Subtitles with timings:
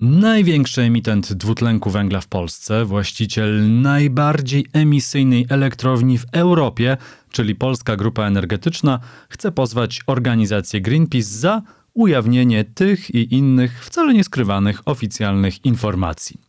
[0.00, 6.96] Największy emitent dwutlenku węgla w Polsce, właściciel najbardziej emisyjnej elektrowni w Europie,
[7.30, 11.62] czyli Polska Grupa Energetyczna, chce pozwać organizację Greenpeace za
[11.96, 16.40] ujawnienie tych i innych wcale nieskrywanych oficjalnych informacji.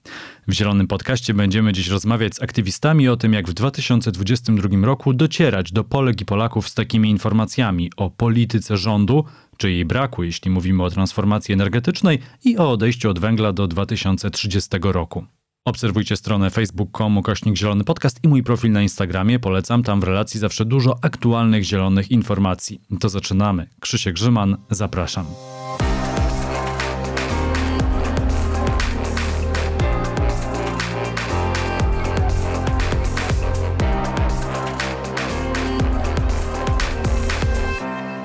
[0.47, 5.71] W Zielonym Podcaście będziemy dziś rozmawiać z aktywistami o tym, jak w 2022 roku docierać
[5.71, 9.25] do Polek i Polaków z takimi informacjami o polityce rządu,
[9.57, 14.69] czy jej braku, jeśli mówimy o transformacji energetycznej i o odejściu od węgla do 2030
[14.81, 15.25] roku.
[15.67, 19.39] Obserwujcie stronę facebook.com kośnik zielony podcast i mój profil na Instagramie.
[19.39, 22.81] Polecam tam w relacji zawsze dużo aktualnych zielonych informacji.
[22.99, 23.67] To zaczynamy.
[23.79, 25.25] Krzysiek Grzyman, zapraszam.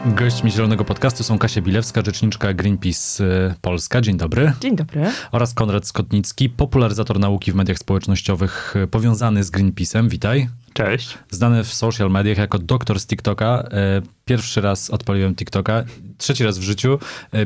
[0.06, 4.01] Gośćmi Zielonego Podcastu są Kasia Bilewska, rzeczniczka Greenpeace y, Polska.
[4.01, 4.52] Dzień dobry.
[4.61, 5.05] Dzień dobry.
[5.33, 10.09] Oraz Konrad Skotnicki, popularyzator nauki w mediach społecznościowych y, powiązany z Greenpeace'em.
[10.09, 10.48] Witaj.
[10.72, 11.19] Cześć.
[11.31, 13.69] Znany w social mediach jako doktor z TikToka.
[13.98, 15.84] Y, pierwszy raz odpaliłem TikToka,
[16.19, 16.98] trzeci raz w życiu,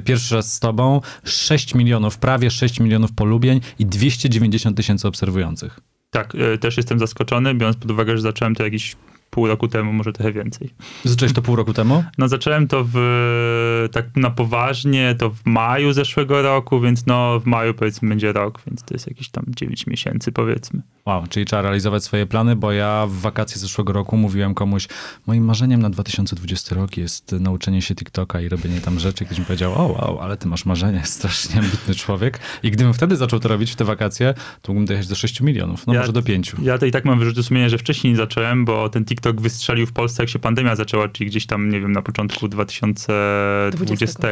[0.05, 1.01] pierwszy raz z tobą.
[1.25, 5.81] 6 milionów, prawie 6 milionów polubień i 290 tysięcy obserwujących.
[6.11, 8.97] Tak, też jestem zaskoczony, biorąc pod uwagę, że zacząłem to jakiś
[9.31, 10.71] pół roku temu, może trochę więcej.
[11.05, 12.05] Zacząłeś to pół roku temu?
[12.19, 17.47] No zacząłem to w, tak na poważnie, to w maju zeszłego roku, więc no w
[17.47, 20.83] maju powiedzmy będzie rok, więc to jest jakieś tam 9 miesięcy powiedzmy.
[21.07, 24.89] Wow, czyli trzeba realizować swoje plany, bo ja w wakacje zeszłego roku mówiłem komuś,
[25.27, 29.25] moim marzeniem na 2020 rok jest nauczenie się TikToka i robienie tam rzeczy.
[29.25, 32.41] Ktoś mi powiedział, o wow, ale ty masz marzenie, strasznie ambitny człowiek.
[32.63, 35.87] I gdybym wtedy zaczął to robić w te wakacje, to mógłbym dojechać do 6 milionów,
[35.87, 36.53] no ja, może do 5.
[36.63, 39.41] Ja to i tak mam wyrzuty sumienia, że wcześniej nie zacząłem, bo ten TikTok TikTok
[39.41, 44.19] wystrzelił w Polsce, jak się pandemia zaczęła, czyli gdzieś tam, nie wiem, na początku 2020.
[44.19, 44.29] 20.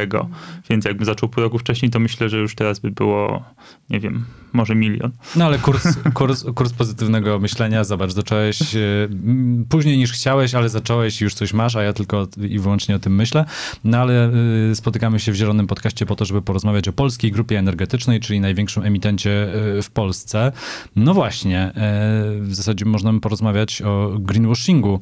[0.69, 3.43] Więc jakby zaczął pół roku wcześniej, to myślę, że już teraz by było,
[3.89, 5.11] nie wiem, może milion.
[5.35, 8.79] No ale kurs, kurs, kurs pozytywnego myślenia, zobacz, zacząłeś e,
[9.69, 12.99] później niż chciałeś, ale zacząłeś i już coś masz, a ja tylko i wyłącznie o
[12.99, 13.45] tym myślę.
[13.83, 14.31] No ale
[14.71, 18.39] e, spotykamy się w Zielonym Podcaście po to, żeby porozmawiać o polskiej grupie energetycznej, czyli
[18.39, 20.51] największym emitencie e, w Polsce.
[20.95, 21.71] No właśnie,
[22.39, 24.17] w zasadzie można porozmawiać o
[24.81, 24.99] greenwashingu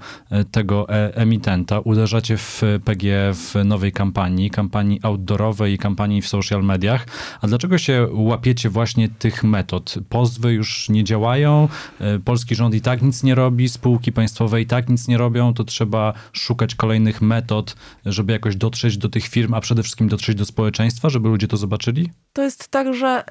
[0.51, 1.79] tego emitenta.
[1.79, 7.07] Uderzacie w PG w nowej kampanii, kampanii outdoorowej i kampanii w social mediach.
[7.41, 9.95] A dlaczego się łapiecie właśnie tych metod.
[10.09, 11.67] Pozwy już nie działają,
[11.99, 15.53] e, polski rząd i tak nic nie robi, spółki państwowe i tak nic nie robią,
[15.53, 20.35] to trzeba szukać kolejnych metod, żeby jakoś dotrzeć do tych firm, a przede wszystkim dotrzeć
[20.35, 22.09] do społeczeństwa, żeby ludzie to zobaczyli?
[22.33, 23.23] To jest tak, że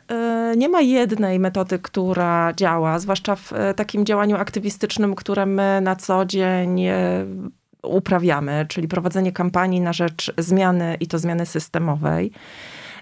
[0.57, 6.25] nie ma jednej metody, która działa, zwłaszcza w takim działaniu aktywistycznym, które my na co
[6.25, 7.51] dzień y,
[7.83, 12.33] uprawiamy, czyli prowadzenie kampanii na rzecz zmiany i to zmiany systemowej.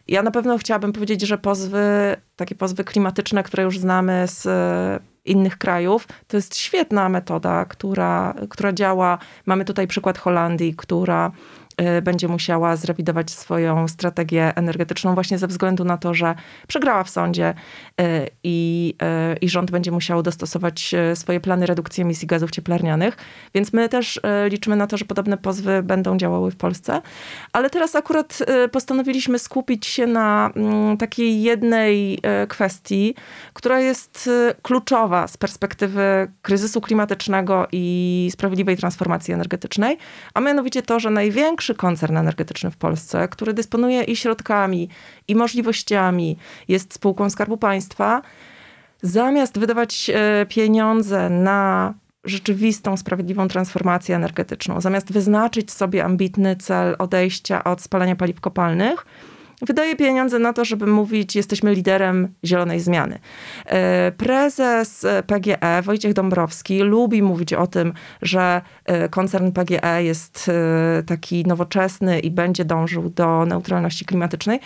[0.09, 5.01] Ja na pewno chciałabym powiedzieć, że pozwy, takie pozwy klimatyczne, które już znamy z e,
[5.25, 9.19] innych krajów, to jest świetna metoda, która, która działa.
[9.47, 11.31] Mamy tutaj przykład Holandii, która
[12.03, 16.35] będzie musiała zrewidować swoją strategię energetyczną właśnie ze względu na to, że
[16.69, 17.55] przegrała w sądzie
[18.01, 18.05] y,
[18.45, 18.95] i,
[19.35, 23.17] y, i rząd będzie musiał dostosować swoje plany redukcji emisji gazów cieplarnianych.
[23.55, 24.21] Więc my też
[24.51, 27.03] liczymy na to, że podobne pozwy będą działały w Polsce.
[27.53, 28.39] Ale teraz akurat
[28.73, 32.19] postanowiliśmy skupić się na mm, takiej jednej
[32.49, 33.15] kwestii,
[33.53, 34.31] która jest
[34.63, 39.99] kluczowa z perspektywy kryzysu klimatycznego i sprawiedliwej transformacji energetycznej,
[40.35, 44.89] a mianowicie to, że największy największy koncern energetyczny w Polsce, który dysponuje i środkami,
[45.29, 46.37] i możliwościami,
[46.69, 48.23] jest spółką Skarbu Państwa,
[49.03, 51.95] zamiast wydawać e, pieniądze na
[52.25, 59.07] rzeczywistą, sprawiedliwą transformację energetyczną, zamiast wyznaczyć sobie ambitny cel odejścia od spalania paliw kopalnych,
[59.63, 63.19] wydaje pieniądze na to, żeby mówić, jesteśmy liderem zielonej zmiany.
[63.67, 71.03] E, prezes PGE, Wojciech Dąbrowski, lubi mówić o tym, że e, koncern PGE jest e,
[71.03, 74.61] taki nowoczesny i będzie dążył do neutralności klimatycznej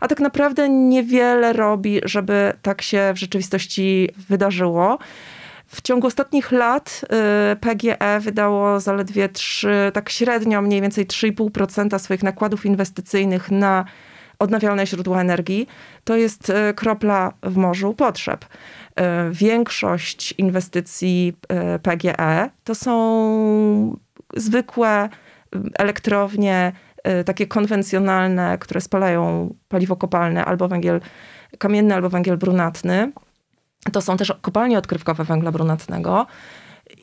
[0.00, 4.98] a tak naprawdę niewiele robi, żeby tak się w rzeczywistości wydarzyło.
[5.66, 7.00] W ciągu ostatnich lat
[7.60, 13.84] PGE wydało zaledwie 3, tak średnio mniej więcej 3,5% swoich nakładów inwestycyjnych na
[14.38, 15.66] odnawialne źródła energii,
[16.04, 18.44] to jest e, kropla w morzu potrzeb.
[18.96, 23.96] E, większość inwestycji e, PGE to są
[24.36, 25.08] zwykłe
[25.78, 26.72] elektrownie,
[27.26, 31.00] takie konwencjonalne, które spalają paliwo kopalne albo węgiel
[31.58, 33.12] kamienny, albo węgiel brunatny.
[33.92, 36.26] To są też kopalnie odkrywkowe węgla brunatnego.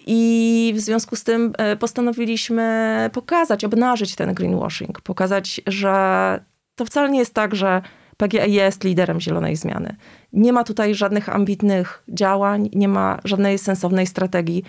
[0.07, 6.39] I w związku z tym postanowiliśmy pokazać, obnażyć ten greenwashing, pokazać, że
[6.75, 7.81] to wcale nie jest tak, że
[8.17, 9.95] PGE jest liderem zielonej zmiany.
[10.33, 14.63] Nie ma tutaj żadnych ambitnych działań, nie ma żadnej sensownej strategii.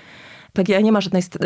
[0.52, 1.38] PGE nie ma żadnej st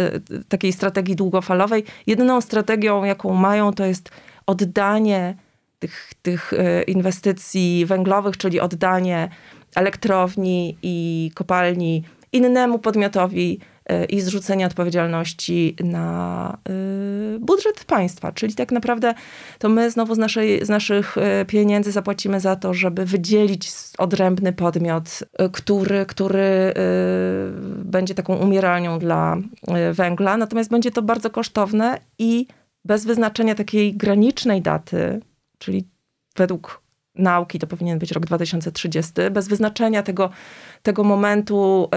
[0.48, 1.84] takiej strategii długofalowej.
[2.06, 4.10] Jedyną strategią, jaką mają, to jest
[4.46, 5.36] oddanie
[5.78, 6.52] tych, tych
[6.86, 9.28] inwestycji węglowych, czyli oddanie
[9.74, 13.60] elektrowni i kopalni innemu podmiotowi
[14.08, 18.32] i zrzucenia odpowiedzialności na e, budżet państwa.
[18.32, 19.14] Czyli tak naprawdę
[19.58, 24.52] to my znowu z, naszej, z naszych e, pieniędzy zapłacimy za to, żeby wydzielić odrębny
[24.52, 25.18] podmiot,
[25.52, 26.74] który, który
[27.84, 29.36] będzie taką umieralnią dla
[29.92, 30.36] węgla.
[30.36, 32.46] Natomiast będzie to bardzo kosztowne i
[32.84, 35.20] bez wyznaczenia takiej granicznej daty,
[35.58, 35.88] czyli
[36.36, 36.79] według
[37.20, 40.30] nauki to powinien być rok 2030, bez wyznaczenia tego,
[40.82, 41.88] tego momentu,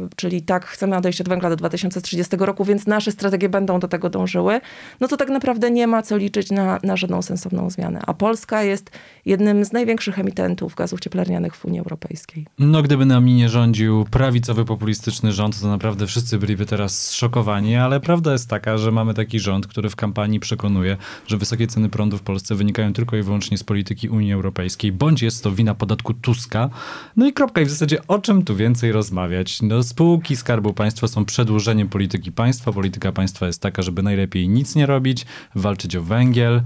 [0.00, 3.88] yy, czyli tak, chcemy odejść od węgla do 2030 roku, więc nasze strategie będą do
[3.88, 4.60] tego dążyły,
[5.00, 8.00] no to tak naprawdę nie ma co liczyć na, na żadną sensowną zmianę.
[8.06, 8.90] A Polska jest
[9.26, 12.46] jednym z największych emitentów gazów cieplarnianych w Unii Europejskiej.
[12.58, 18.00] No gdyby nami nie rządził prawicowy, populistyczny rząd, to naprawdę wszyscy byliby teraz zszokowani, ale
[18.00, 22.18] prawda jest taka, że mamy taki rząd, który w kampanii przekonuje, że wysokie ceny prądu
[22.18, 24.51] w Polsce wynikają tylko i wyłącznie z polityki Unii Europejskiej,
[24.92, 26.70] bądź jest to wina podatku Tuska.
[27.16, 27.60] No i kropka.
[27.60, 29.62] I w zasadzie o czym tu więcej rozmawiać?
[29.62, 32.72] No, spółki Skarbu Państwa są przedłużeniem polityki państwa.
[32.72, 36.62] Polityka państwa jest taka, żeby najlepiej nic nie robić, walczyć o węgiel,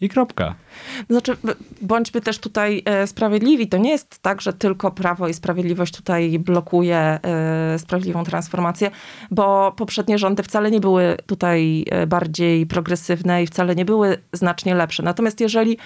[0.00, 0.54] i kropka.
[1.10, 1.36] Znaczy,
[1.82, 3.68] bądźmy też tutaj e, sprawiedliwi.
[3.68, 8.90] To nie jest tak, że tylko Prawo i Sprawiedliwość tutaj blokuje e, sprawiedliwą transformację,
[9.30, 14.74] bo poprzednie rządy wcale nie były tutaj e, bardziej progresywne i wcale nie były znacznie
[14.74, 15.02] lepsze.
[15.02, 15.78] Natomiast jeżeli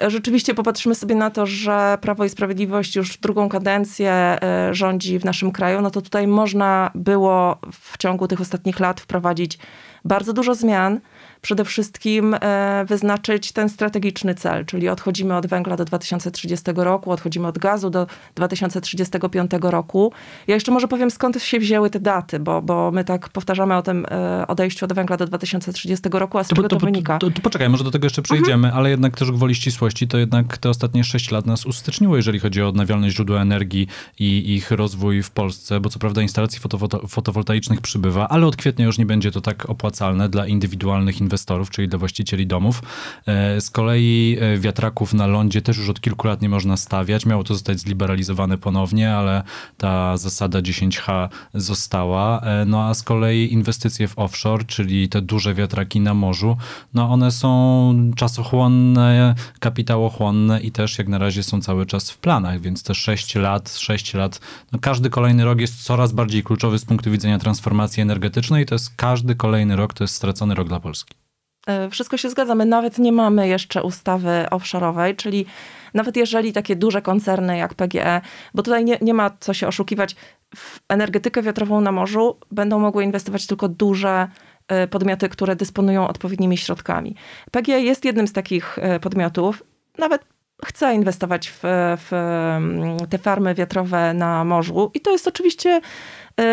[0.00, 5.24] rzeczywiście popatrzymy sobie na to, że Prawo i Sprawiedliwość już drugą kadencję e, rządzi w
[5.24, 9.58] naszym kraju, no to tutaj można było w ciągu tych ostatnich lat wprowadzić
[10.04, 11.00] bardzo dużo zmian
[11.46, 17.46] przede wszystkim e, wyznaczyć ten strategiczny cel, czyli odchodzimy od węgla do 2030 roku, odchodzimy
[17.48, 20.12] od gazu do 2035 roku.
[20.46, 23.82] Ja jeszcze może powiem, skąd się wzięły te daty, bo, bo my tak powtarzamy o
[23.82, 27.18] tym e, odejściu od węgla do 2030 roku, a z to, czego to, to wynika?
[27.18, 28.74] To, to, poczekaj, może do tego jeszcze przejdziemy, mhm.
[28.74, 32.62] ale jednak też gwoli ścisłości, to jednak te ostatnie 6 lat nas ustyczniło, jeżeli chodzi
[32.62, 33.86] o odnawialne źródła energii
[34.18, 36.60] i ich rozwój w Polsce, bo co prawda instalacji
[37.08, 41.35] fotowoltaicznych przybywa, ale od kwietnia już nie będzie to tak opłacalne dla indywidualnych inwestorów,
[41.70, 42.82] czyli dla właścicieli domów.
[43.26, 47.26] E, z kolei e, wiatraków na lądzie też już od kilku lat nie można stawiać.
[47.26, 49.42] Miało to zostać zliberalizowane ponownie, ale
[49.76, 52.40] ta zasada 10H została.
[52.40, 56.56] E, no a z kolei inwestycje w offshore, czyli te duże wiatraki na morzu,
[56.94, 62.60] no one są czasochłonne, kapitałochłonne i też jak na razie są cały czas w planach,
[62.60, 64.40] więc te 6 lat, 6 lat,
[64.72, 68.66] no każdy kolejny rok jest coraz bardziej kluczowy z punktu widzenia transformacji energetycznej.
[68.66, 71.25] To jest każdy kolejny rok, to jest stracony rok dla Polski.
[71.66, 72.54] E, wszystko się zgadza.
[72.54, 75.46] My nawet nie mamy jeszcze ustawy offshore'owej, czyli
[75.94, 78.20] nawet jeżeli takie duże koncerny jak PGE,
[78.54, 80.16] bo tutaj nie, nie ma co się oszukiwać,
[80.56, 84.28] w energetykę wiatrową na morzu będą mogły inwestować tylko duże
[84.68, 87.14] e, podmioty, które dysponują odpowiednimi środkami.
[87.50, 89.62] PGE jest jednym z takich e, podmiotów,
[89.98, 90.24] nawet
[90.64, 91.60] chce inwestować w,
[91.96, 95.80] w mm, te farmy wiatrowe na morzu i to jest oczywiście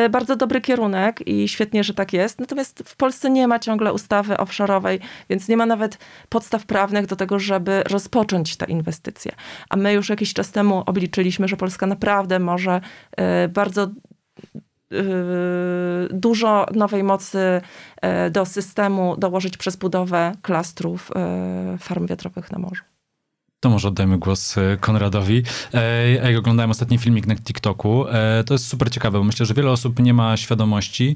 [0.09, 2.39] bardzo dobry kierunek i świetnie, że tak jest.
[2.39, 4.99] Natomiast w Polsce nie ma ciągle ustawy offshore'owej,
[5.29, 5.97] więc nie ma nawet
[6.29, 9.31] podstaw prawnych do tego, żeby rozpocząć te inwestycje.
[9.69, 12.81] A my już jakiś czas temu obliczyliśmy, że Polska naprawdę może
[13.17, 13.89] e, bardzo e,
[16.11, 17.61] dużo nowej mocy
[18.31, 21.11] do systemu dołożyć przez budowę klastrów
[21.79, 22.92] farm wiatrowych na morzu.
[23.63, 25.43] To może oddajmy głos e, Konradowi.
[25.73, 29.53] E, jak oglądałem ostatni filmik na TikToku, e, to jest super ciekawe, bo myślę, że
[29.53, 31.15] wiele osób nie ma świadomości,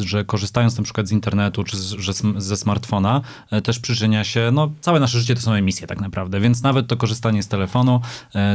[0.00, 1.76] że korzystając na przykład z internetu czy
[2.36, 3.20] ze smartfona,
[3.64, 6.96] też przyczynia się, no całe nasze życie to są emisje tak naprawdę, więc nawet to
[6.96, 8.00] korzystanie z telefonu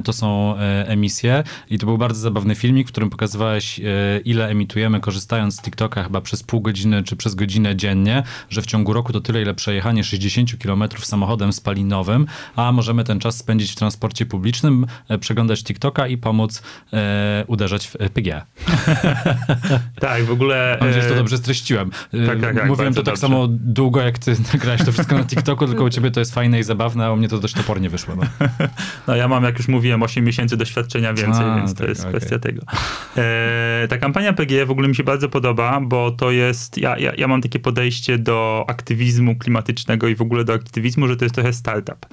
[0.04, 0.56] to są
[0.86, 3.82] emisje i to był bardzo zabawny filmik, w którym pokazywałeś
[4.26, 8.66] ile emitujemy korzystając z TikToka chyba przez pół godziny czy przez godzinę dziennie, że w
[8.66, 13.38] ciągu roku to tyle ile przejechanie 60 km samochodem spalinowym, a możemy ten ten czas
[13.38, 18.46] spędzić w transporcie publicznym, e, przeglądać TikToka i pomóc e, uderzać w PGA.
[20.00, 20.78] tak, w ogóle...
[20.80, 21.92] Mam nadzieję, że to e, dobrze streściłem.
[22.14, 23.22] E, tak, tak, tak, Mówiłem to tak dobrze.
[23.22, 26.60] samo długo, jak ty nagrałeś to wszystko na TikToku, tylko u ciebie to jest fajne
[26.60, 28.16] i zabawne, a u mnie to dość topornie wyszło.
[28.16, 28.48] No,
[29.08, 32.02] no ja mam, jak już mówiłem, 8 miesięcy doświadczenia więcej, a, więc tak, to jest
[32.02, 32.12] okay.
[32.12, 32.62] kwestia tego.
[33.18, 36.78] E, ta kampania PGE w ogóle mi się bardzo podoba, bo to jest...
[36.78, 41.18] Ja, ja, ja mam takie podejście do aktywizmu klimatycznego i w ogóle do aktywizmu, że
[41.18, 42.06] to jest trochę startup.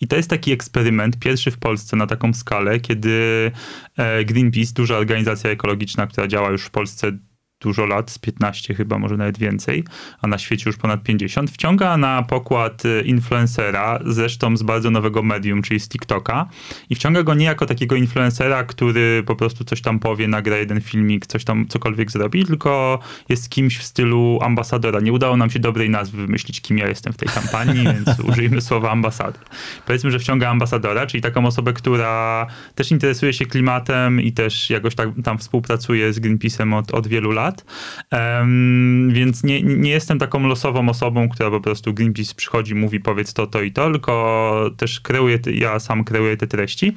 [0.00, 3.52] I to jest taki eksperyment, pierwszy w Polsce na taką skalę, kiedy
[3.96, 7.12] e, Greenpeace, duża organizacja ekologiczna, która działa już w Polsce
[7.60, 9.84] dużo lat, z 15 chyba, może nawet więcej,
[10.22, 15.22] a na świecie już ponad 50, wciąga na pokład y, influencera, zresztą z bardzo nowego
[15.22, 16.46] medium, czyli z TikToka
[16.90, 20.80] i wciąga go nie jako takiego influencera, który po prostu coś tam powie, nagra jeden
[20.80, 22.98] filmik, coś tam, cokolwiek zrobi, tylko
[23.28, 25.00] jest kimś w stylu ambasadora.
[25.00, 28.60] Nie udało nam się dobrej nazwy wymyślić, kim ja jestem w tej kampanii, więc użyjmy
[28.60, 29.42] słowa ambasador.
[29.86, 34.94] Powiedzmy, że wciąga ambasadora, czyli taką osobę, która też interesuje się klimatem i też jakoś
[34.94, 37.64] tak tam współpracuje z Greenpeace'em od, od wielu lat, lat.
[38.12, 43.32] Um, więc nie, nie jestem taką losową osobą, która po prostu Greenpeace przychodzi, mówi powiedz
[43.32, 46.94] to, to i to, tylko też kreuję, ja sam kreuję te treści.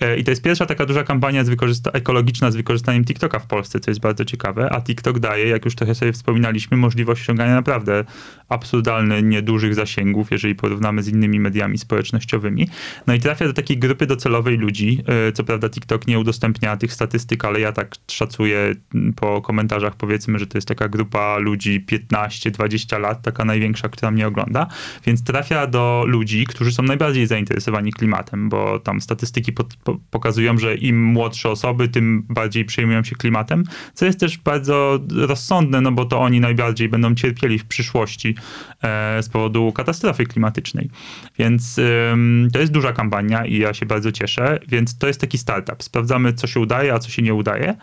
[0.00, 1.50] E, I to jest pierwsza taka duża kampania z
[1.92, 5.74] ekologiczna z wykorzystaniem TikToka w Polsce, co jest bardzo ciekawe, a TikTok daje, jak już
[5.74, 8.04] trochę sobie wspominaliśmy, możliwość osiągania naprawdę
[8.48, 12.68] absurdalnie niedużych zasięgów, jeżeli porównamy z innymi mediami społecznościowymi.
[13.06, 15.02] No i trafia do takiej grupy docelowej ludzi.
[15.28, 18.74] E, co prawda TikTok nie udostępnia tych statystyk, ale ja tak szacuję
[19.16, 24.26] po komentarzach powiedzmy, że to jest taka grupa ludzi 15-20 lat, taka największa, która mnie
[24.26, 24.66] ogląda,
[25.06, 30.58] więc trafia do ludzi, którzy są najbardziej zainteresowani klimatem, bo tam statystyki po, po, pokazują,
[30.58, 35.92] że im młodsze osoby, tym bardziej przejmują się klimatem, co jest też bardzo rozsądne, no
[35.92, 38.34] bo to oni najbardziej będą cierpieli w przyszłości
[38.82, 40.90] e, z powodu katastrofy klimatycznej.
[41.38, 42.16] Więc e,
[42.52, 45.82] to jest duża kampania i ja się bardzo cieszę, więc to jest taki startup.
[45.82, 47.74] Sprawdzamy, co się udaje, a co się nie udaje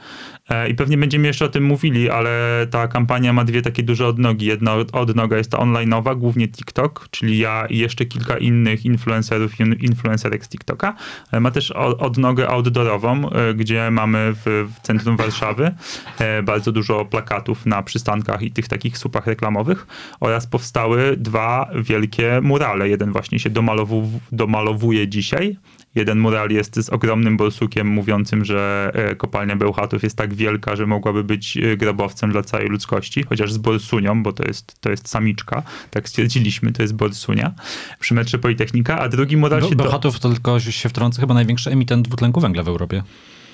[0.49, 4.07] e, i pewnie będziemy jeszcze o tym mówili, ale ta kampania ma dwie takie duże
[4.07, 4.45] odnogi.
[4.45, 9.63] Jedna odnoga jest ta online'owa, głównie TikTok, czyli ja i jeszcze kilka innych influencerów i
[9.85, 10.95] influencerek z TikToka.
[11.39, 15.71] Ma też odnogę outdoorową, e, gdzie mamy w, w centrum Warszawy
[16.19, 19.87] e, bardzo dużo plakatów na przystankach i tych takich słupach reklamowych
[20.19, 22.89] oraz powstały dwa wielkie murale.
[22.89, 25.57] Jeden właśnie się domalowu, domalowuje dzisiaj,
[25.95, 30.85] Jeden mural jest z ogromnym borsukiem mówiącym, że e, kopalnia Bełchatów jest tak wielka, że
[30.85, 35.09] mogłaby być e, grobowcem dla całej ludzkości, chociaż z borsunią, bo to jest, to jest
[35.09, 37.53] samiczka, tak stwierdziliśmy, to jest borsunia
[37.99, 39.75] przy metrze Politechnika, a drugi mural Be się...
[39.75, 43.03] Bełchatów to tylko się wtrącę, chyba największy emitent dwutlenku węgla w Europie.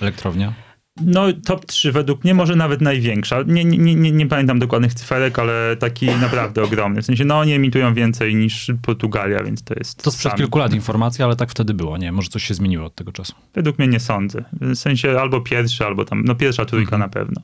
[0.01, 0.53] Elektrownia.
[1.01, 3.43] No, top 3 według mnie, może nawet największa.
[3.47, 7.01] Nie, nie, nie, nie pamiętam dokładnych cyferek, ale taki naprawdę ogromny.
[7.01, 10.03] W sensie, no oni emitują więcej niż Portugalia, więc to jest...
[10.03, 12.11] To sprzed kilku lat informacja, ale tak wtedy było, nie?
[12.11, 13.35] Może coś się zmieniło od tego czasu.
[13.53, 14.43] Według mnie nie sądzę.
[14.61, 16.99] W sensie albo pierwszy, albo tam, no pierwsza trójka mhm.
[16.99, 17.41] na pewno.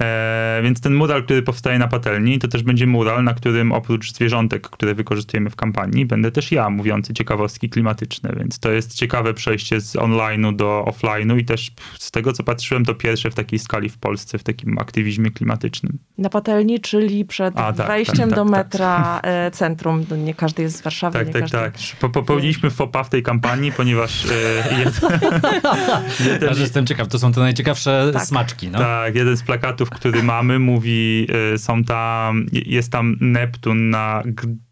[0.00, 4.12] E, więc ten mural, który powstaje na patelni, to też będzie mural, na którym oprócz
[4.12, 9.34] zwierzątek, które wykorzystujemy w kampanii, będę też ja mówiący ciekawostki klimatyczne, więc to jest ciekawe
[9.34, 13.58] przejście z online'u do offline'u i też z tego, co patrzyłem, to pierwsze w takiej
[13.58, 15.98] skali w Polsce, w takim aktywizmie klimatycznym.
[16.18, 18.52] Na patelni, czyli przed A, tak, wejściem tak, tak, do tak.
[18.52, 19.54] metra tak.
[19.54, 20.06] centrum.
[20.10, 21.18] No, nie każdy jest z Warszawy.
[21.18, 21.58] Tak, tak, każdy...
[21.58, 21.74] tak.
[22.00, 24.92] Po, popełniliśmy fopa w tej kampanii, ponieważ e, jeden,
[26.32, 26.48] jeden...
[26.48, 28.22] Aż jestem ciekaw, to są te najciekawsze tak.
[28.22, 28.68] smaczki.
[28.68, 28.78] No?
[28.78, 34.22] Tak, jeden z plakatów który mamy, mówi, y, są tam, jest tam Neptun na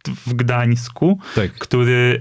[0.08, 2.20] w Gdańsku, tak, który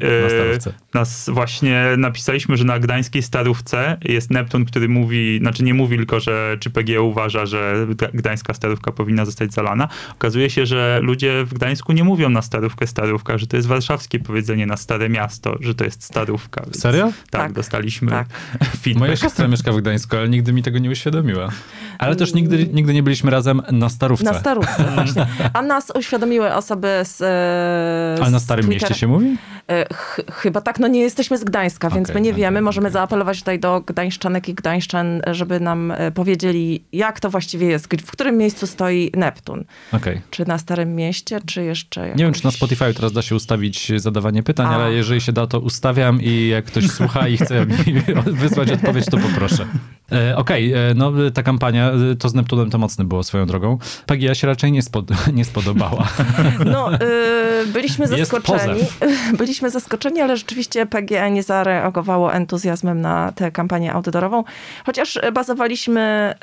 [0.94, 5.98] na nas właśnie napisaliśmy, że na gdańskiej starówce jest Neptun, który mówi, znaczy nie mówi
[5.98, 9.88] tylko, że czy PG uważa, że gdańska starówka powinna zostać zalana.
[10.14, 14.20] Okazuje się, że ludzie w Gdańsku nie mówią na starówkę starówka, że to jest warszawskie
[14.20, 16.64] powiedzenie na stare miasto, że to jest starówka.
[16.64, 17.06] Więc, Serio?
[17.06, 18.28] Tak, tak, dostaliśmy tak.
[18.60, 19.00] feedback.
[19.00, 21.50] Moja siostra mieszka w Gdańsku, ale nigdy mi tego nie uświadomiła.
[22.00, 24.26] Ale też nigdy, nigdy nie byliśmy razem na starówce.
[24.26, 25.28] Na starówce, właśnie.
[25.54, 27.22] A nas uświadomiły osoby z
[28.22, 29.38] ale na Starym Mieście się mówi?
[29.68, 32.62] E, ch chyba tak, no nie jesteśmy z Gdańska, więc okay, my nie okay, wiemy.
[32.62, 32.94] Możemy okay.
[32.94, 38.12] zaapelować tutaj do gdańszczanek i gdańszczan, żeby nam e, powiedzieli, jak to właściwie jest, w
[38.12, 39.64] którym miejscu stoi Neptun.
[39.92, 40.22] Okay.
[40.30, 42.20] Czy na Starym Mieście, czy jeszcze jakoś...
[42.20, 44.70] Nie wiem, czy na Spotify teraz da się ustawić zadawanie pytań, A.
[44.70, 47.76] ale jeżeli się da, to ustawiam i jak ktoś słucha i chce mi
[48.44, 49.68] wysłać odpowiedź, to poproszę.
[50.14, 53.78] E, Okej, okay, no ta kampania, to z Neptunem to mocne było swoją drogą.
[54.06, 55.06] PGA się raczej nie, spod
[55.38, 56.08] nie spodobała.
[56.66, 56.90] No,
[57.74, 58.82] byliśmy zaskoczeni.
[59.38, 64.44] Byliśmy zaskoczeni, ale rzeczywiście PGE nie zareagowało entuzjazmem na tę kampanię outdoorową,
[64.86, 66.34] chociaż bazowaliśmy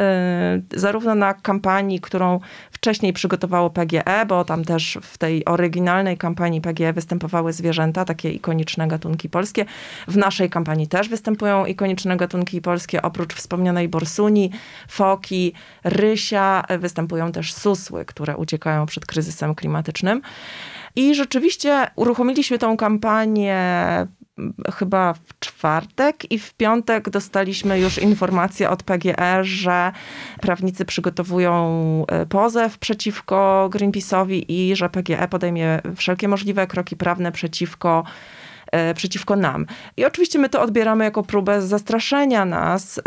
[0.74, 6.92] zarówno na kampanii, którą wcześniej przygotowało PGE, bo tam też w tej oryginalnej kampanii PGE
[6.92, 9.64] występowały zwierzęta, takie ikoniczne gatunki polskie.
[10.08, 14.50] W naszej kampanii też występują ikoniczne gatunki polskie, oprócz wspomnianej borsuni,
[14.88, 15.52] foki,
[15.84, 20.22] rysia, występują też susły, które uciekają przed kryzysem klimatycznym.
[20.96, 23.56] I rzeczywiście uruchomiliśmy tą kampanię
[24.74, 29.92] chyba w czwartek i w piątek dostaliśmy już informację od PGE, że
[30.40, 38.04] prawnicy przygotowują e, pozew przeciwko Greenpeace'owi i że PGE podejmie wszelkie możliwe kroki prawne przeciwko
[38.94, 39.66] przeciwko nam.
[39.96, 43.00] I oczywiście my to odbieramy jako próbę zastraszenia nas.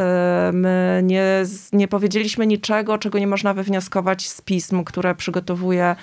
[0.53, 1.43] My nie,
[1.73, 5.95] nie powiedzieliśmy niczego, czego nie można wywnioskować z pism, które przygotowuje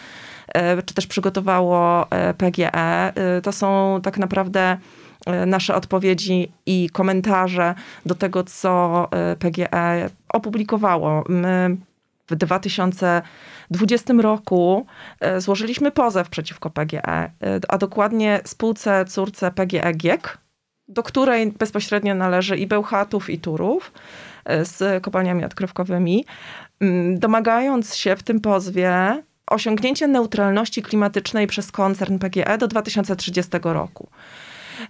[0.87, 2.07] czy też przygotowało
[2.39, 3.13] PGE.
[3.43, 4.79] To są tak naprawdę
[5.47, 7.75] nasze odpowiedzi i komentarze
[8.07, 11.25] do tego, co PGE opublikowało.
[11.29, 11.77] My
[12.31, 14.87] w 2020 roku
[15.21, 17.31] e, złożyliśmy pozew przeciwko PGE, e,
[17.69, 20.39] a dokładnie spółce córce PGE GIEK,
[20.89, 23.93] do której bezpośrednio należy i Bełchatów, i Turów
[24.45, 26.25] e, z kopalniami odkrywkowymi,
[27.15, 34.09] domagając się w tym pozwie osiągnięcia neutralności klimatycznej przez koncern PGE do 2030 roku.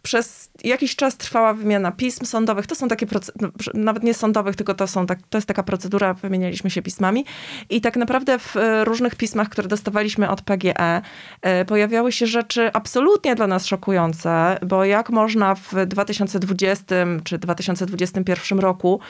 [0.02, 2.66] Przez jakiś czas trwała wymiana pism sądowych.
[2.66, 3.06] To są takie,
[3.40, 7.24] no, nawet nie sądowych, tylko to, są tak, to jest taka procedura, wymienialiśmy się pismami.
[7.70, 11.02] I tak naprawdę w e, różnych pismach, które dostawaliśmy od PGE,
[11.42, 16.84] e, pojawiały się rzeczy absolutnie dla nas szokujące, bo jak można w 2020
[17.24, 19.00] czy 2021 roku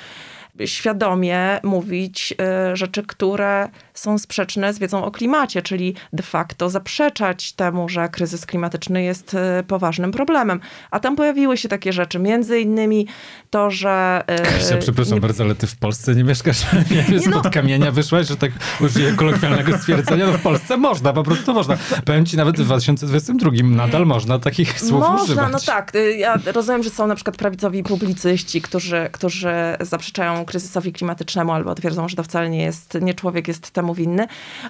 [0.64, 7.52] świadomie mówić e, rzeczy, które są sprzeczne z wiedzą o klimacie, czyli de facto zaprzeczać
[7.52, 10.60] temu, że kryzys klimatyczny jest e, poważnym problemem.
[10.90, 13.06] A tam pojawiły się takie rzeczy, między innymi
[13.50, 14.24] to, że...
[14.70, 15.20] Ja przepraszam nie...
[15.20, 16.66] bardzo, ale ty w Polsce nie mieszkasz?
[17.10, 17.50] Nie, spod no...
[17.50, 18.50] kamienia wyszłaś, że tak
[18.80, 21.76] użyję kolokwialnego stwierdzenia, no w Polsce można, po prostu można.
[22.04, 25.28] Powiem ci, nawet w 2022 nadal można takich słów można, używać.
[25.28, 25.94] Można, no tak.
[25.94, 31.74] Y, ja rozumiem, że są na przykład prawicowi publicyści, którzy, którzy zaprzeczają kryzysowi klimatycznemu albo
[31.74, 34.26] twierdzą, że to wcale nie jest, nie człowiek jest temu winny,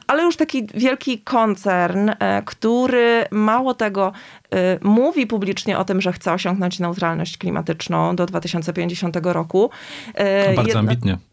[0.06, 4.12] ale już taki wielki koncern, e, który mało tego
[4.50, 9.70] e, mówi publicznie o tym, że chce osiągnąć neutralność klimatyczną do 2050 roku.
[10.14, 10.80] E, Bardzo Jedna...
[10.80, 11.29] ambitnie.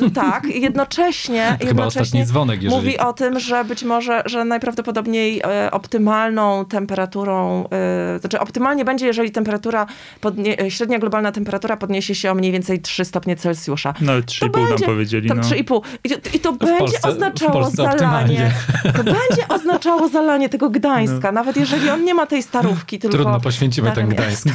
[0.00, 2.82] Yy, tak, jednocześnie, Chyba jednocześnie dzwonek, jeżeli...
[2.82, 9.06] mówi o tym, że być może, że najprawdopodobniej e, optymalną temperaturą, e, znaczy optymalnie będzie,
[9.06, 9.86] jeżeli temperatura,
[10.20, 13.94] podnie, e, średnia globalna temperatura podniesie się o mniej więcej 3 stopnie Celsjusza.
[14.00, 15.28] No 3,5 nam powiedzieli.
[15.28, 15.42] Tam no.
[15.42, 15.80] 3,5.
[16.04, 18.52] I, I, to będzie Polsce, oznaczało zalanie.
[18.96, 21.32] To będzie oznaczało zalanie tego Gdańska, no.
[21.32, 23.16] nawet jeżeli on nie ma tej starówki, tylko...
[23.16, 24.48] Trudno poświęcimy ten Gdańsk.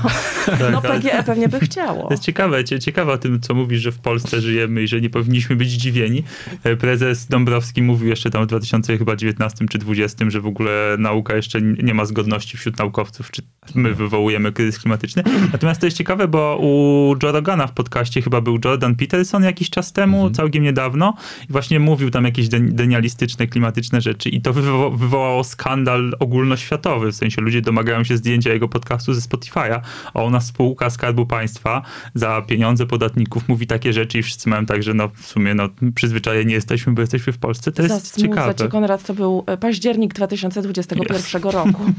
[0.72, 2.04] No PGE pewnie by chciało.
[2.04, 5.02] To jest ciekawe, ciekawe o tym, co mówisz, że w Polsce Polsce żyjemy i że
[5.02, 6.24] nie powinniśmy być zdziwieni.
[6.63, 11.62] E, prezes Dąbrowski mówił jeszcze tam w 2019 czy 2020, że w ogóle nauka jeszcze
[11.62, 13.41] nie ma zgodności wśród naukowców, czy
[13.76, 15.24] my wywołujemy kryzys klimatyczny.
[15.52, 19.70] Natomiast to jest ciekawe, bo u Joe Rogana w podcaście chyba był Jordan Peterson jakiś
[19.70, 20.34] czas temu, mhm.
[20.34, 21.13] całkiem niedawno
[21.50, 27.15] i właśnie mówił tam jakieś denialistyczne, klimatyczne rzeczy i to wywo wywołało skandal ogólnoświatowy, w
[27.15, 29.80] sensie ludzie domagają się zdjęcia jego podcastu ze Spotify'a,
[30.13, 31.82] a ona spółka Skarbu Państwa
[32.13, 35.54] za pieniądze podatników mówi takie rzeczy rzeczy i wszyscy mają tak, że no w sumie
[35.56, 37.72] no, przyzwyczajeni jesteśmy, bo jesteśmy w Polsce.
[37.72, 38.56] To jest Zasmuca ciekawe.
[38.56, 41.54] Cię, Konrad, to był e, październik 2021 yes.
[41.54, 41.84] roku.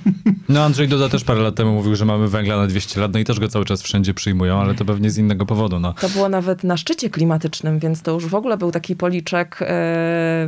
[0.48, 3.18] No Andrzej Duda też parę lat temu mówił, że mamy węgla na 200 lat, no
[3.18, 5.80] i też go cały czas wszędzie przyjmują, ale to pewnie z innego powodu.
[5.80, 5.92] No.
[5.92, 9.66] To było nawet na szczycie klimatycznym, więc to już w ogóle był taki policzek e,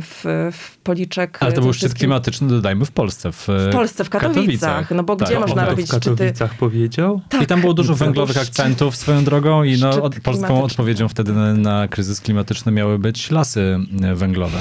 [0.01, 1.37] w, w policzek...
[1.41, 3.31] Ale to był szczyt klimatyczny, dodajmy, w Polsce.
[3.31, 4.41] W, w Polsce, w Katowicach.
[4.43, 4.91] Katowicach.
[4.91, 5.27] No bo tak.
[5.27, 6.09] gdzie można robić szczyty?
[6.09, 7.21] w Katowicach powiedział?
[7.29, 7.41] Tak.
[7.41, 11.87] I tam było dużo węglowych akcentów swoją drogą i no, polską odpowiedzią wtedy na na
[11.87, 14.57] kryzys klimatyczny miały być lasy e, węglowe.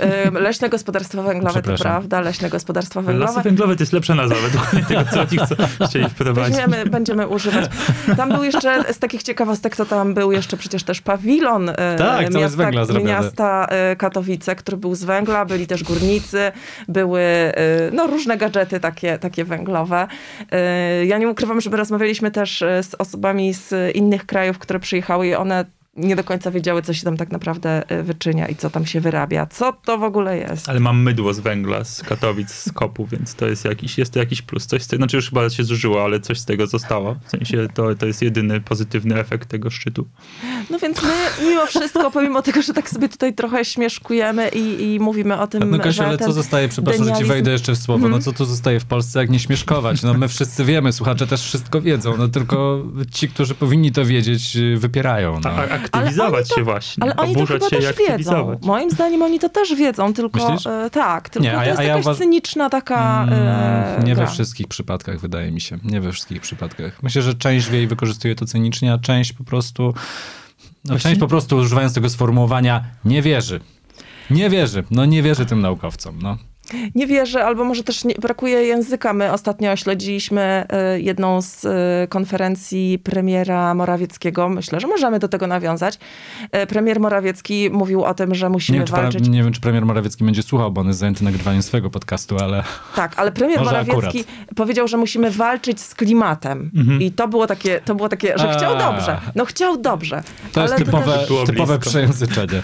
[0.00, 3.32] E, leśne gospodarstwa węglowe, to prawda, leśne gospodarstwa węglowe.
[3.32, 6.56] Lasy węglowe to jest lepsza nazwa według tego, co oni chcieli wprowadzić.
[6.56, 7.70] Weźmiemy, będziemy używać.
[8.16, 12.34] Tam był jeszcze, z takich ciekawostek, to tam był jeszcze przecież też pawilon e, tak,
[12.34, 16.52] miasta, z węgla miasta Katowice, który był z węgla, byli też górnicy,
[16.88, 17.22] były
[17.92, 20.06] no, różne gadżety takie, takie węglowe.
[21.06, 25.34] Ja nie ukrywam, że my rozmawialiśmy też z osobami z innych krajów, które przyjechały i
[25.34, 25.64] one
[25.96, 29.00] nie do końca wiedziały, co się tam tak naprawdę e, wyczynia i co tam się
[29.00, 29.46] wyrabia.
[29.46, 30.68] Co to w ogóle jest?
[30.68, 34.18] Ale mam mydło z węgla, z Katowic, z kopu, więc to jest jakiś, jest to
[34.18, 34.66] jakiś plus.
[34.66, 37.16] Coś z tego, znaczy już chyba się zużyło, ale coś z tego zostało.
[37.26, 40.06] W sensie to, to jest jedyny pozytywny efekt tego szczytu.
[40.70, 41.12] No więc my
[41.48, 45.70] mimo wszystko, pomimo tego, że tak sobie tutaj trochę śmieszkujemy i, i mówimy o tym,
[45.70, 47.24] No Kasiu, ale co zostaje, przepraszam, denializm...
[47.24, 48.22] że ci wejdę jeszcze w słowo, no mhm.
[48.22, 50.02] co tu zostaje w Polsce, jak nie śmieszkować?
[50.02, 54.58] No my wszyscy wiemy, słuchacze też wszystko wiedzą, no tylko ci, którzy powinni to wiedzieć,
[54.76, 55.40] wypierają.
[55.44, 55.50] No.
[55.50, 57.02] A, a aktywizować to, się właśnie.
[57.02, 58.58] Ale oni to chyba też wiedzą.
[58.62, 61.82] Moim zdaniem oni to też wiedzą, tylko e, tak, tylko nie, a, to jest a
[61.82, 64.24] jakaś ja cyniczna taka mm, e, Nie gra.
[64.24, 65.78] we wszystkich przypadkach, wydaje mi się.
[65.84, 67.02] Nie we wszystkich przypadkach.
[67.02, 69.94] Myślę, że część wie i wykorzystuje to cynicznie, a część po prostu
[70.84, 73.60] no, część po prostu używając tego sformułowania nie wierzy.
[74.30, 74.84] Nie wierzy.
[74.90, 76.18] No nie wierzy tym naukowcom.
[76.22, 76.38] No.
[76.94, 79.12] Nie wierzę, albo może też nie, brakuje języka.
[79.12, 81.68] My ostatnio śledziliśmy y, jedną z y,
[82.08, 84.48] konferencji premiera Morawieckiego.
[84.48, 85.98] Myślę, że możemy do tego nawiązać.
[86.62, 89.22] Y, premier Morawiecki mówił o tym, że musimy nie walczyć...
[89.22, 92.36] Wiem, nie wiem, czy premier Morawiecki będzie słuchał, bo on jest zajęty nagrywaniem swojego podcastu,
[92.38, 92.64] ale...
[92.96, 94.54] Tak, ale premier Morawiecki akurat.
[94.56, 96.70] powiedział, że musimy walczyć z klimatem.
[96.76, 97.02] Mhm.
[97.02, 99.20] I to było takie, to było takie, że chciał dobrze.
[99.34, 100.22] No chciał dobrze.
[100.52, 102.62] To jest typowe, to typowe przejęzyczenie.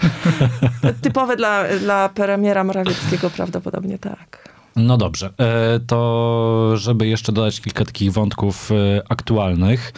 [1.01, 4.51] typowe dla, dla premiera Morawieckiego prawdopodobnie tak.
[4.75, 9.93] No dobrze, e, to żeby jeszcze dodać kilka takich wątków e, aktualnych,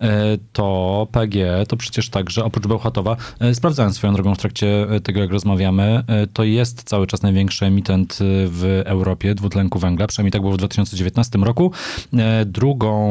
[0.00, 3.16] e, to PG to przecież także oprócz Bełchatowa,
[3.52, 8.82] sprawdzałem swoją drogą w trakcie tego jak rozmawiamy, to jest cały czas największy emitent w
[8.84, 11.72] Europie dwutlenku węgla, przynajmniej tak było w 2019 roku.
[12.46, 13.06] Drugą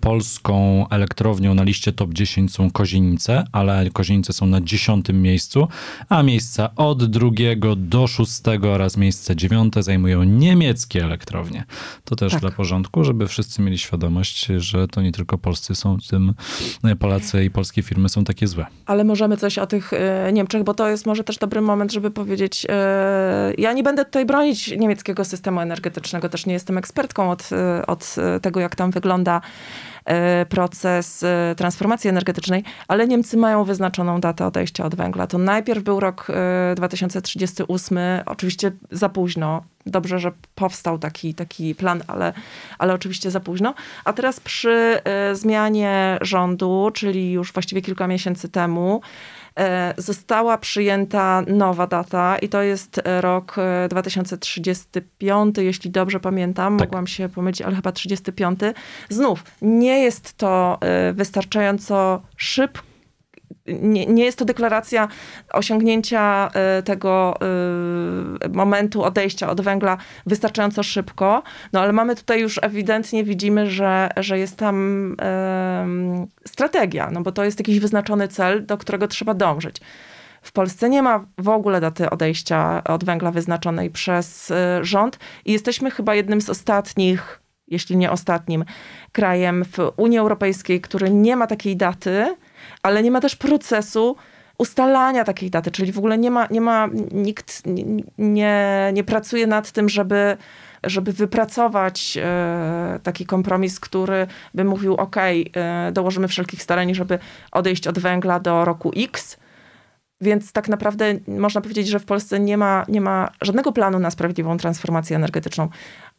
[0.00, 5.68] polską elektrownią na liście top 10 są Kozienice, ale Kozienice są na dziesiątym miejscu,
[6.08, 11.64] a miejsca od drugiego do szóstego oraz miejsce dziewiąte zajmują nie niemieckie elektrownie.
[12.04, 12.40] To też tak.
[12.40, 16.34] dla porządku, żeby wszyscy mieli świadomość, że to nie tylko polscy są tym,
[16.98, 18.66] Polacy i polskie firmy są takie złe.
[18.86, 22.10] Ale możemy coś o tych e, Niemczech, bo to jest może też dobry moment, żeby
[22.10, 27.48] powiedzieć, e, ja nie będę tutaj bronić niemieckiego systemu energetycznego, też nie jestem ekspertką od,
[27.52, 29.40] e, od tego, jak tam wygląda
[29.95, 29.95] E,
[30.48, 35.26] proces e, transformacji energetycznej, ale Niemcy mają wyznaczoną datę odejścia od węgla.
[35.26, 36.26] To najpierw był rok
[36.76, 39.62] 2038, e, oczywiście za późno.
[39.86, 42.32] Dobrze, że powstał taki, taki plan, ale,
[42.78, 43.74] ale oczywiście za późno.
[44.04, 45.00] A teraz przy
[45.32, 49.00] zmianie rządu, czyli już właściwie kilka miesięcy temu,
[49.45, 49.45] E,
[49.96, 53.56] została przyjęta nowa data i to jest rok
[53.88, 56.76] 2035, e, jeśli dobrze pamiętam.
[56.76, 56.88] Tak.
[56.88, 58.60] Mogłam się pomylić, ale chyba 35.
[59.08, 62.95] Znów, nie jest to e, wystarczająco szybko
[63.66, 65.08] nie, nie jest to deklaracja
[65.52, 67.34] osiągnięcia e, tego
[68.44, 74.08] e, momentu odejścia od węgla wystarczająco szybko, no ale mamy tutaj już ewidentnie widzimy, że,
[74.16, 75.16] że jest tam
[76.46, 79.80] strategia, no bo to jest jakiś wyznaczony cel, do którego trzeba dążyć.
[80.46, 85.52] W Polsce nie ma w ogóle daty odejścia od węgla wyznaczonej przez e, rząd i
[85.52, 88.64] jesteśmy chyba jednym z ostatnich, jeśli nie ostatnim,
[89.12, 92.36] krajem w Unii Europejskiej, który nie ma takiej daty
[92.82, 94.16] ale nie ma też procesu
[94.58, 97.62] ustalania takiej daty, czyli w ogóle nie ma, nie ma nikt
[98.18, 100.36] nie, nie pracuje nad tym, żeby,
[100.84, 107.18] żeby wypracować e, taki kompromis, który by mówił, ok, e, dołożymy wszelkich starań, żeby
[107.52, 109.36] odejść od węgla do roku X,
[110.20, 114.10] więc tak naprawdę można powiedzieć, że w Polsce nie ma, nie ma żadnego planu na
[114.10, 115.68] sprawiedliwą transformację energetyczną.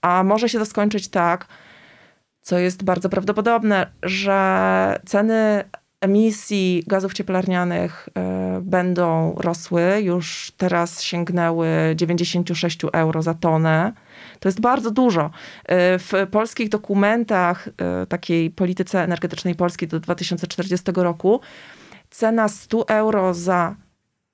[0.01, 1.47] A może się to skończyć tak,
[2.41, 5.63] co jest bardzo prawdopodobne, że ceny
[6.01, 10.01] emisji gazów cieplarnianych e, będą rosły.
[10.01, 13.93] Już teraz sięgnęły 96 euro za tonę.
[14.39, 15.31] To jest bardzo dużo.
[15.65, 21.41] E, w polskich dokumentach e, takiej polityce energetycznej Polski do 2040 roku
[22.09, 23.75] cena 100 euro za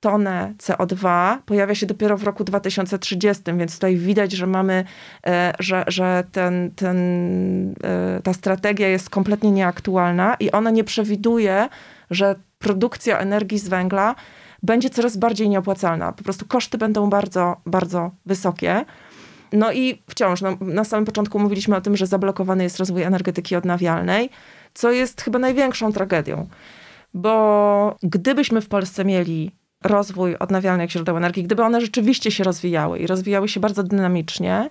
[0.03, 4.85] tonę CO2 pojawia się dopiero w roku 2030, więc tutaj widać, że mamy,
[5.27, 6.97] e, że, że ten, ten,
[7.83, 11.69] e, ta strategia jest kompletnie nieaktualna i ona nie przewiduje,
[12.09, 14.15] że produkcja energii z węgla
[14.63, 16.11] będzie coraz bardziej nieopłacalna.
[16.11, 18.85] Po prostu koszty będą bardzo, bardzo wysokie.
[19.53, 23.55] No i wciąż, no, na samym początku mówiliśmy o tym, że zablokowany jest rozwój energetyki
[23.55, 24.29] odnawialnej,
[24.73, 26.47] co jest chyba największą tragedią.
[27.13, 33.07] Bo gdybyśmy w Polsce mieli rozwój odnawialnych źródeł energii, gdyby one rzeczywiście się rozwijały i
[33.07, 34.69] rozwijały się bardzo dynamicznie,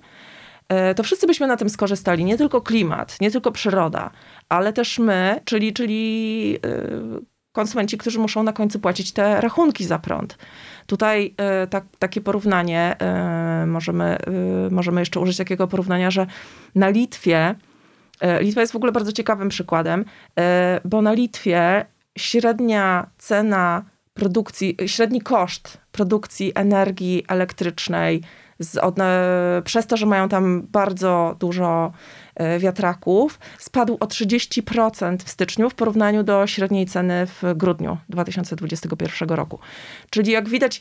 [0.69, 2.25] e, to wszyscy byśmy na tym skorzystali.
[2.25, 4.11] Nie tylko klimat, nie tylko przyroda,
[4.49, 7.23] ale też my, czyli, czyli e,
[7.53, 10.39] konsumenci, którzy muszą na końcu płacić te rachunki za prąd.
[10.87, 12.97] Tutaj e, tak, takie porównanie,
[13.67, 14.19] możemy,
[14.71, 16.27] możemy jeszcze użyć takiego porównania, że
[16.75, 17.55] na Litwie,
[18.41, 20.05] Litwa jest w ogóle bardzo ciekawym przykładem,
[20.85, 21.87] bo na Litwie
[22.19, 28.23] średnia cena produkcji, średni koszt produkcji energii elektrycznej
[28.59, 28.97] z, od,
[29.65, 31.93] przez to, że mają tam bardzo dużo
[32.35, 39.29] e, wiatraków, spadł o 30% w styczniu w porównaniu do średniej ceny w grudniu 2021
[39.29, 39.59] roku.
[40.11, 40.81] Czyli jak widać,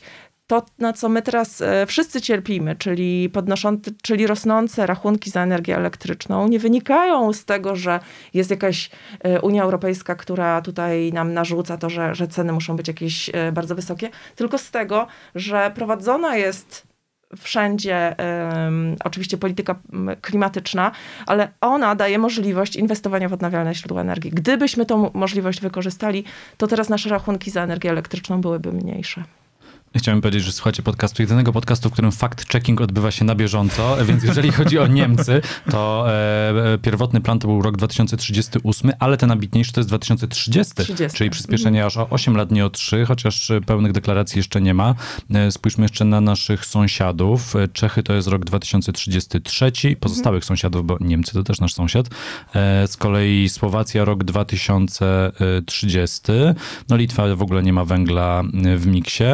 [0.52, 5.76] to, na co my teraz e, wszyscy cierpimy, czyli, podnoszące, czyli rosnące rachunki za energię
[5.76, 8.00] elektryczną, nie wynikają z tego, że
[8.34, 12.88] jest jakaś e, Unia Europejska, która tutaj nam narzuca to, że, że ceny muszą być
[12.88, 16.86] jakieś e, bardzo wysokie, tylko z tego, że prowadzona jest
[17.36, 19.74] wszędzie um, oczywiście polityka
[20.20, 20.90] klimatyczna,
[21.26, 24.30] ale ona daje możliwość inwestowania w odnawialne źródła energii.
[24.30, 26.24] Gdybyśmy tą możliwość wykorzystali,
[26.56, 29.24] to teraz nasze rachunki za energię elektryczną byłyby mniejsze.
[29.96, 34.24] Chciałem powiedzieć, że słuchacie podcastu, jedynego podcastu, w którym fact-checking odbywa się na bieżąco, więc
[34.24, 39.72] jeżeli chodzi o Niemcy, to e, pierwotny plan to był rok 2038, ale ten ambitniejszy
[39.72, 41.18] to jest 2030, 30.
[41.18, 44.94] czyli przyspieszenie aż o 8 lat, nie o 3, chociaż pełnych deklaracji jeszcze nie ma.
[45.34, 47.56] E, spójrzmy jeszcze na naszych sąsiadów.
[47.56, 50.48] E, Czechy to jest rok 2033, pozostałych mhm.
[50.48, 52.06] sąsiadów, bo Niemcy to też nasz sąsiad.
[52.54, 56.22] E, z kolei Słowacja rok 2030,
[56.88, 58.42] no Litwa w ogóle nie ma węgla
[58.76, 59.24] w miksie,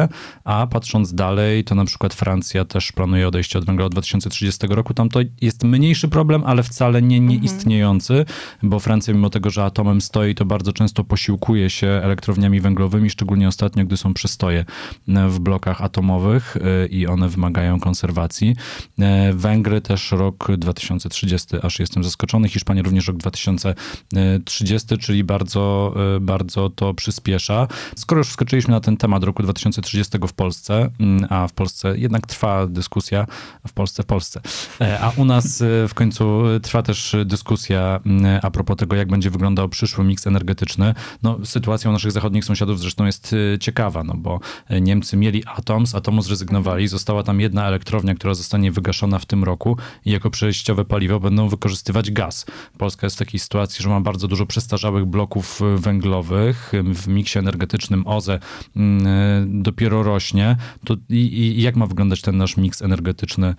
[0.49, 4.93] a patrząc dalej, to na przykład Francja też planuje odejście od węgla od 2030 roku.
[4.93, 8.29] Tam to jest mniejszy problem, ale wcale nie nieistniejący, mhm.
[8.63, 13.47] bo Francja mimo tego, że atomem stoi, to bardzo często posiłkuje się elektrowniami węglowymi, szczególnie
[13.47, 14.65] ostatnio, gdy są przystoje
[15.07, 18.55] w blokach atomowych y, i one wymagają konserwacji.
[18.99, 22.49] Y, Węgry też rok 2030, aż jestem zaskoczony.
[22.49, 27.67] Hiszpania również rok 2030, czyli bardzo, y, bardzo to przyspiesza.
[27.95, 32.27] Skoro już wskoczyliśmy na ten temat roku 2030 w Polsce, mm, a w Polsce jednak
[32.27, 33.25] trwa dyskusja,
[33.67, 34.41] w Polsce, w Polsce,
[34.81, 39.07] e, a u nas e, w końcu trwa też dyskusja mm, a propos tego, jak
[39.07, 40.93] będzie wyglądał przyszły miks energetyczny.
[41.23, 44.39] No, sytuacja u naszych zachodnich sąsiadów zresztą jest e, ciekawa, no bo
[44.81, 49.43] Niemcy mieli atom, z atomu zrezygnowali, została tam jedna elektrownia, która zostanie wygaszona w tym
[49.43, 52.45] roku i jako przejściowe paliwo będą wykorzystywać gaz.
[52.77, 56.71] Polska jest w takiej sytuacji, że ma bardzo dużo przestarzałych bloków węglowych.
[56.93, 58.39] W miksie energetycznym OZE
[58.75, 60.28] mm, dopiero rośnie,
[60.85, 63.55] to i, i jak ma wyglądać ten nasz miks energetyczny e,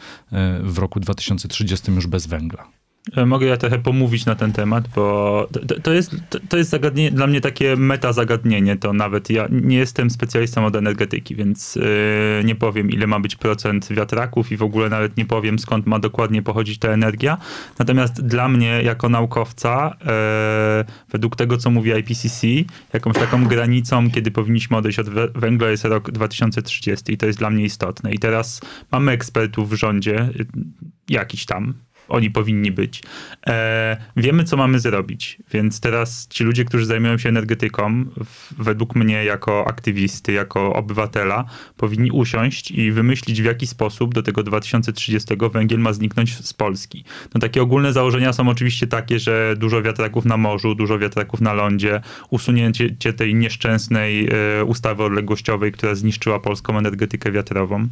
[0.63, 2.67] w roku 2030 już bez węgla?
[3.17, 6.71] E, mogę ja trochę pomówić na ten temat, bo to, to jest, to, to, jest
[6.71, 8.77] zagadnienie, dla mnie takie meta zagadnienie.
[8.77, 11.83] To nawet ja nie jestem specjalistą od energetyki, więc yy,
[12.45, 15.99] nie powiem, ile ma być procent wiatraków i w ogóle nawet nie powiem, skąd ma
[15.99, 17.39] dokładnie pochodzić ta energia.
[17.79, 22.47] Natomiast dla mnie, jako naukowca, yy, według tego, co mówi IPCC,
[22.93, 27.51] jakąś taką granicą, kiedy powinniśmy odejść od węgla, jest rok 2030 i to jest dla
[27.51, 28.13] mnie istotne.
[28.13, 28.61] I teraz
[28.93, 30.29] mamy ekspertów w rządzie,
[31.09, 31.75] jakiś tam,
[32.11, 33.03] oni powinni być.
[33.47, 38.95] E, wiemy, co mamy zrobić, więc teraz ci ludzie, którzy zajmują się energetyką, w, według
[38.95, 41.45] mnie jako aktywisty, jako obywatela,
[41.77, 47.05] powinni usiąść i wymyślić, w jaki sposób do tego 2030 węgiel ma zniknąć z Polski.
[47.35, 51.53] No takie ogólne założenia są oczywiście takie, że dużo wiatraków na morzu, dużo wiatraków na
[51.53, 54.29] lądzie, usunięcie tej nieszczęsnej
[54.61, 57.89] e, ustawy odległościowej, która zniszczyła polską energetykę wiatrową.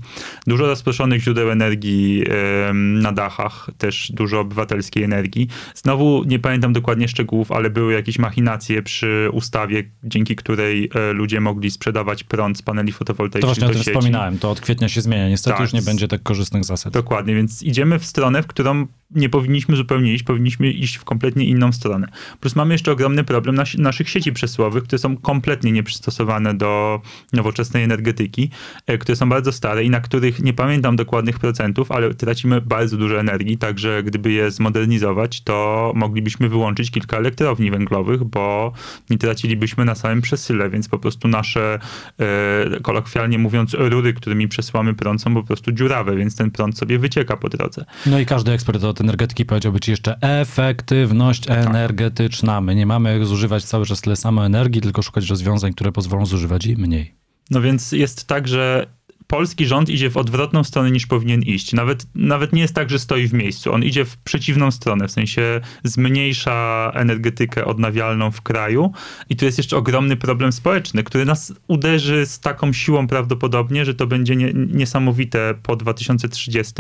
[0.46, 5.48] Dużo rozproszonych źródeł energii e, na dachach, też dużo obywatelskiej energii.
[5.74, 11.40] Znowu nie pamiętam dokładnie szczegółów, ale były jakieś machinacje przy ustawie, dzięki której e, ludzie
[11.40, 15.00] mogli sprzedawać prąd z paneli fotowoltaicznych To właśnie o tym wspominałem, to od kwietnia się
[15.00, 15.28] zmienia.
[15.28, 15.60] Niestety tak.
[15.60, 16.92] już nie będzie tak korzystnych zasad.
[16.92, 21.44] Dokładnie, więc idziemy w stronę, w którą nie powinniśmy zupełnie iść, powinniśmy iść w kompletnie
[21.44, 22.08] inną stronę.
[22.40, 27.00] Plus mamy jeszcze ogromny problem nas, naszych sieci przesyłowych, które są kompletnie nieprzystosowane do
[27.32, 28.50] nowoczesnej energetyki,
[28.86, 32.96] e, które są bardzo stare i na których nie pamiętam dokładnych procentów, ale tracimy bardzo
[32.96, 38.72] dużo energii, także gdyby je zmodernizować, to moglibyśmy wyłączyć kilka elektrowni węglowych, bo
[39.10, 41.78] nie tracilibyśmy na samym przesyle, więc po prostu nasze,
[42.18, 46.98] e, kolokwialnie mówiąc, rury, którymi przesyłamy prąd są po prostu dziurawe, więc ten prąd sobie
[46.98, 47.84] wycieka po drodze.
[48.06, 51.66] No i każdy ekspert od energetyki powiedziałby ci jeszcze efektywność tak.
[51.66, 52.60] energetyczna.
[52.60, 56.66] My nie mamy zużywać cały czas tyle samo energii, tylko szukać rozwiązań, które pozwolą zużywać
[56.66, 57.14] jej mniej.
[57.50, 58.86] No więc jest tak, że
[59.28, 61.72] polski rząd idzie w odwrotną stronę niż powinien iść.
[61.72, 63.72] Nawet, nawet nie jest tak, że stoi w miejscu.
[63.72, 68.92] On idzie w przeciwną stronę, w sensie zmniejsza energetykę odnawialną w kraju.
[69.28, 73.94] I tu jest jeszcze ogromny problem społeczny, który nas uderzy z taką siłą prawdopodobnie, że
[73.94, 76.72] to będzie nie, niesamowite po 2030.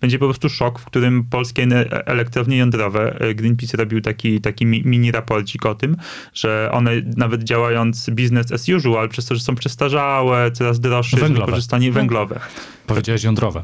[0.00, 1.66] Będzie po prostu szok, w którym polskie
[2.06, 5.96] elektrownie jądrowe, e, Greenpeace robił taki, taki mini raporcik o tym,
[6.34, 11.77] że one nawet działając business as usual, przez to, że są przestarzałe, coraz droższe, wykorzystanie
[11.78, 12.40] stanie węglowe.
[12.86, 13.62] Powiedziałeś jądrowe.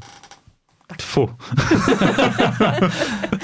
[0.96, 1.20] Tfu.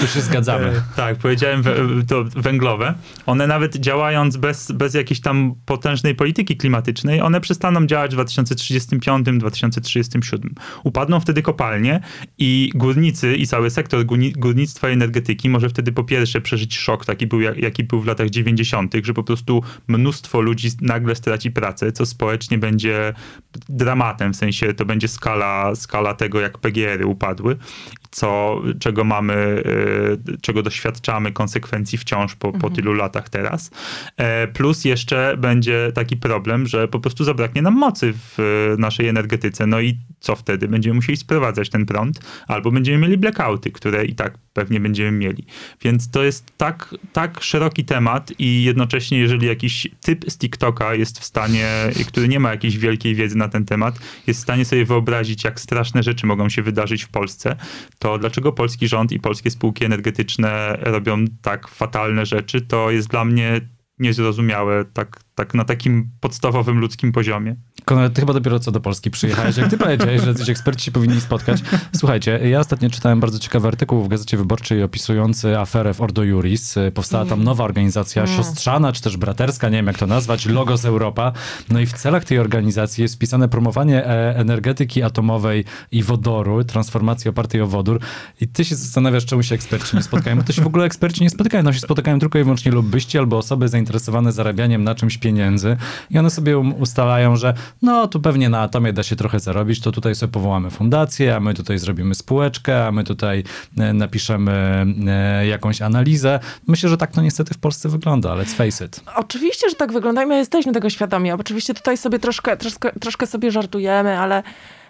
[0.01, 0.67] tu się zgadzamy.
[0.67, 1.63] E, tak, powiedziałem
[2.09, 2.95] to węglowe.
[3.27, 10.39] One nawet działając bez, bez jakiejś tam potężnej polityki klimatycznej, one przestaną działać w 2035-2037.
[10.85, 12.01] Upadną wtedy kopalnie
[12.39, 14.05] i górnicy i cały sektor
[14.37, 18.31] górnictwa i energetyki może wtedy po pierwsze przeżyć szok, taki był, jaki był w latach
[18.31, 23.15] 90., że po prostu mnóstwo ludzi nagle straci pracę, co społecznie będzie
[23.69, 27.57] dramatem, w sensie to będzie skala, skala tego, jak PGR-y upadły.
[28.11, 29.63] Co, czego mamy,
[30.43, 32.75] czego doświadczamy konsekwencji wciąż po, po mhm.
[32.75, 33.71] tylu latach teraz.
[34.53, 38.39] Plus jeszcze będzie taki problem, że po prostu zabraknie nam mocy w
[38.79, 39.67] naszej energetyce.
[39.67, 40.69] No i co wtedy?
[40.69, 45.45] Będziemy musieli sprowadzać ten prąd, albo będziemy mieli blackouty, które i tak pewnie będziemy mieli.
[45.83, 51.19] Więc to jest tak, tak szeroki temat i jednocześnie, jeżeli jakiś typ z TikToka jest
[51.19, 51.69] w stanie,
[52.07, 55.61] który nie ma jakiejś wielkiej wiedzy na ten temat, jest w stanie sobie wyobrazić, jak
[55.61, 57.57] straszne rzeczy mogą się wydarzyć w Polsce,
[58.01, 63.25] to dlaczego polski rząd i polskie spółki energetyczne robią tak fatalne rzeczy, to jest dla
[63.25, 63.61] mnie
[63.99, 64.85] niezrozumiałe.
[64.85, 67.57] Tak, tak na takim podstawowym ludzkim poziomie.
[67.85, 69.57] Konrad, ty chyba dopiero co do Polski przyjechałeś.
[69.57, 71.63] Jak ty powiedziałeś, że jacyś eksperci się powinni spotkać.
[71.97, 76.75] Słuchajcie, ja ostatnio czytałem bardzo ciekawy artykuł w Gazecie Wyborczej opisujący aferę w Ordo Juris.
[76.95, 81.33] Powstała tam nowa organizacja siostrzana, czy też braterska, nie wiem jak to nazwać, Logos Europa.
[81.71, 87.31] No i w celach tej organizacji jest wpisane promowanie e, energetyki atomowej i wodoru, transformacji
[87.31, 88.01] opartej o wodór.
[88.41, 90.37] I ty się zastanawiasz, czemu się eksperci nie spotkają.
[90.37, 91.63] Bo to się w ogóle eksperci nie spotykają.
[91.63, 95.30] No się spotykają tylko i wyłącznie lobbyści albo osoby zainteresowane zarabianiem na czymś pieniędzy.
[96.11, 99.93] I one sobie ustalają, że no tu pewnie na atomie da się trochę zarobić, to
[99.93, 103.45] tutaj sobie powołamy fundację, a my tutaj zrobimy spółeczkę, a my tutaj
[103.79, 106.41] e, napiszemy e, jakąś analizę.
[106.67, 109.01] Myślę, że tak to niestety w Polsce wygląda, let's face it.
[109.17, 111.33] Oczywiście, że tak wygląda i my jesteśmy tego świadomi.
[111.33, 114.43] Oczywiście tutaj sobie troszkę, troszkę, troszkę sobie żartujemy, ale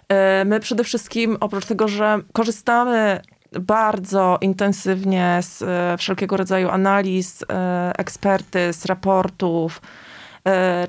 [0.09, 3.21] e, my przede wszystkim oprócz tego, że korzystamy
[3.59, 5.63] bardzo intensywnie z
[5.99, 7.45] wszelkiego rodzaju analiz,
[7.97, 9.81] ekspertyz, raportów,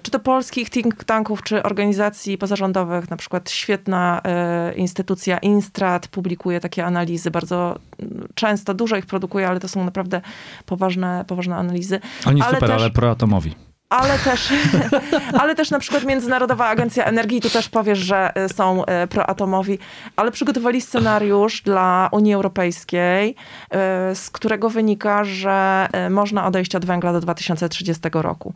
[0.02, 6.60] czy to polskich think tanków, czy organizacji pozarządowych, na przykład świetna e, instytucja Instrat publikuje
[6.60, 10.20] takie analizy, bardzo mm, często, dużo ich produkuje, ale to są naprawdę
[10.66, 12.00] poważne, poważne analizy.
[12.26, 12.80] Oni ale super, też...
[12.82, 13.54] ale proatomowi
[13.92, 14.52] ale też,
[15.40, 19.78] ale też na przykład Międzynarodowa Agencja Energii, tu też powiesz, że y, są y, proatomowi,
[20.16, 23.76] ale przygotowali scenariusz dla Unii Europejskiej, y,
[24.14, 28.54] z którego wynika, że można odejść od węgla do 2030 roku.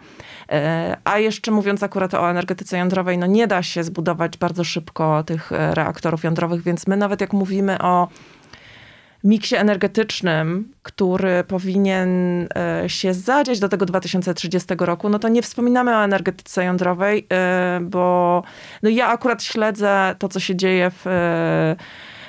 [1.05, 5.51] A jeszcze mówiąc akurat o energetyce jądrowej, no nie da się zbudować bardzo szybko tych
[5.51, 8.09] reaktorów jądrowych, więc my nawet jak mówimy o
[9.27, 12.11] miksie energetycznym, który powinien
[12.57, 17.81] e, się zadziać do tego 2030 roku, no to nie wspominamy o energetyce jądrowej, e,
[17.83, 18.43] bo
[18.83, 21.77] no ja akurat śledzę to, co się dzieje w e,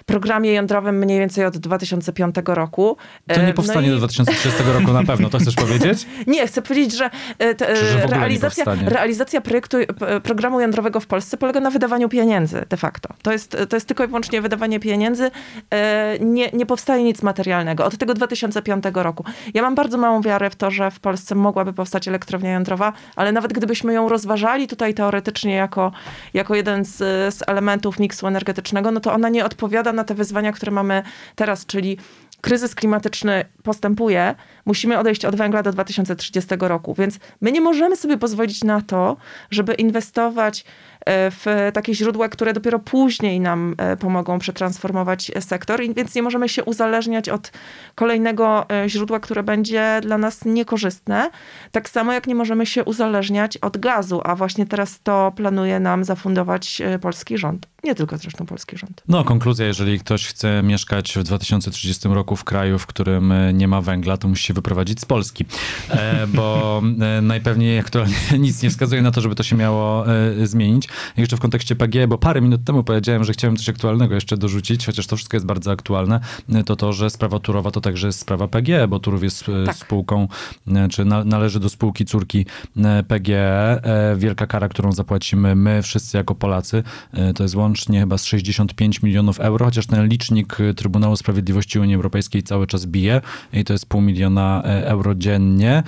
[0.08, 2.98] programie jądrowym mniej więcej od 2005 roku.
[3.28, 4.00] To nie e, powstanie no i...
[4.00, 6.08] do 2030 roku na pewno, to chcesz powiedzieć?
[6.28, 9.78] nie, chcę powiedzieć, że, e, te, że realizacja, realizacja projektu
[10.24, 13.10] programu jądrowego w Polsce polega na wydawaniu pieniędzy de facto.
[13.22, 15.32] To jest, to jest tylko i wyłącznie wydawanie pieniędzy.
[15.70, 19.24] E, nie, nie powstaje nic materialnego od tego 2005 roku.
[19.54, 23.32] Ja mam bardzo małą wiarę w to, że w Polsce mogłaby powstać elektrownia jądrowa, ale
[23.32, 25.92] nawet gdybyśmy ją rozważali tutaj teoretycznie jako,
[26.34, 26.96] jako jeden z,
[27.36, 31.04] z elementów miksu energetycznego, no to ona nie odpowiada na te wyzwania, które mamy
[31.36, 31.98] teraz, czyli
[32.42, 36.94] kryzys klimatyczny postępuje, musimy odejść od węgla do 2030 roku.
[36.94, 39.18] Więc my nie możemy sobie pozwolić na to,
[39.52, 40.66] żeby inwestować
[41.10, 46.64] w takie źródła, które dopiero później nam e, pomogą przetransformować sektor, więc nie możemy się
[46.64, 47.52] uzależniać od
[47.96, 51.30] kolejnego e, źródła, które będzie dla nas niekorzystne.
[51.72, 56.04] Tak samo jak nie możemy się uzależniać od gazu, a właśnie teraz to planuje nam
[56.04, 57.68] zafundować polski rząd.
[57.84, 59.04] Nie tylko zresztą polski rząd.
[59.08, 63.82] No, konkluzja, jeżeli ktoś chce mieszkać w 2030 roku w kraju, w którym nie ma
[63.82, 65.46] węgla, to musi się wyprowadzić z Polski,
[65.90, 70.48] e, bo e, najpewniej aktualnie nic nie wskazuje na to, żeby to się miało e,
[70.48, 70.88] zmienić.
[71.18, 74.86] Jeszcze w kontekście PG, bo parę minut temu powiedziałem, że chciałem coś aktualnego jeszcze dorzucić,
[74.86, 76.20] chociaż to wszystko jest bardzo aktualne,
[76.66, 79.76] to to, że sprawa Turowa to także jest sprawa PG, bo Turów jest tak.
[79.76, 80.28] spółką,
[80.90, 82.46] czy należy do spółki córki
[83.08, 83.82] PGE.
[84.18, 86.84] Wielka kara, którą zapłacimy my wszyscy jako Polacy,
[87.36, 92.44] to jest łącznie chyba z 65 milionów euro, chociaż ten licznik Trybunału Sprawiedliwości Unii Europejskiej
[92.44, 93.22] cały czas bije
[93.54, 95.84] i to jest pół miliona euro dziennie.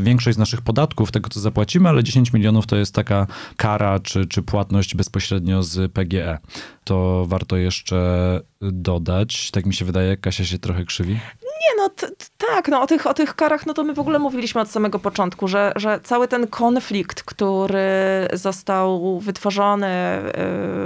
[0.00, 4.26] Większość z naszych podatków, tego co zapłacimy, ale 10 milionów to jest taka kara czy,
[4.26, 6.38] czy płatność bezpośrednio z PGE.
[6.84, 9.50] To warto jeszcze dodać.
[9.50, 11.12] Tak mi się wydaje, Kasia się trochę krzywi.
[11.42, 11.90] Nie, no
[12.38, 14.98] tak, no o tych, o tych karach, no to my w ogóle mówiliśmy od samego
[14.98, 17.88] początku, że, że cały ten konflikt, który
[18.32, 20.22] został wytworzony e,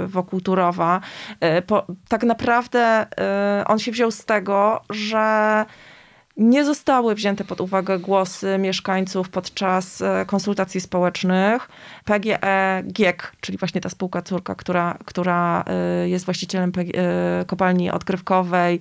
[0.07, 1.01] wokół Turowa,
[1.67, 3.05] po, tak naprawdę
[3.67, 5.65] on się wziął z tego, że
[6.37, 11.69] nie zostały wzięte pod uwagę głosy mieszkańców podczas e, konsultacji społecznych.
[12.05, 18.79] PGE GIEK, czyli właśnie ta spółka córka, która, która e, jest właścicielem e, kopalni odkrywkowej,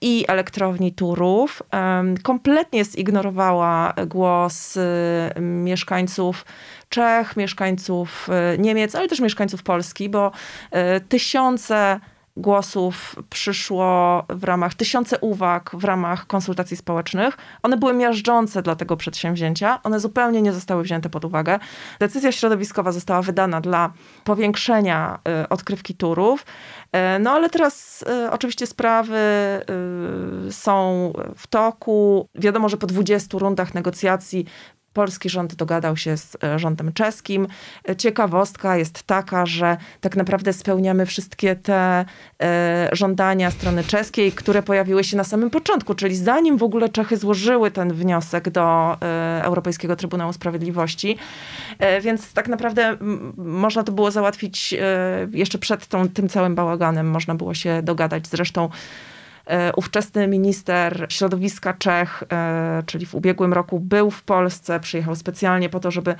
[0.00, 1.62] i elektrowni Turów
[2.22, 4.78] kompletnie zignorowała głos
[5.40, 6.44] mieszkańców
[6.88, 10.32] Czech, mieszkańców Niemiec, ale też mieszkańców Polski, bo
[11.08, 12.00] tysiące
[12.36, 17.36] głosów przyszło w ramach, tysiące uwag w ramach konsultacji społecznych.
[17.62, 19.82] One były miażdżące dla tego przedsięwzięcia.
[19.82, 21.58] One zupełnie nie zostały wzięte pod uwagę.
[22.00, 23.92] Decyzja środowiskowa została wydana dla
[24.24, 26.42] powiększenia y, odkrywki turów.
[26.42, 29.14] Y, no ale teraz y, oczywiście sprawy
[30.50, 32.28] są w toku.
[32.34, 34.46] Wiadomo, że po 20 rundach negocjacji
[34.94, 37.46] polski rząd dogadał się z e, rządem czeskim.
[37.88, 42.04] E, ciekawostka jest taka, że tak naprawdę spełniamy wszystkie te
[42.42, 47.16] e, żądania strony czeskiej, które pojawiły się na samym początku, czyli zanim w ogóle Czechy
[47.16, 48.96] złożyły ten wniosek do
[49.42, 51.16] Europejskiego Trybunału Sprawiedliwości.
[52.00, 52.96] Więc tak naprawdę
[53.36, 54.74] można to było załatwić
[55.32, 57.10] jeszcze przed tą, tym całym bałaganem.
[57.10, 58.26] Można było się dogadać.
[58.26, 58.68] Zresztą
[59.76, 65.80] ówczesny minister środowiska Czech, e, czyli w ubiegłym roku był w Polsce, przyjechał specjalnie po
[65.80, 66.14] to, żeby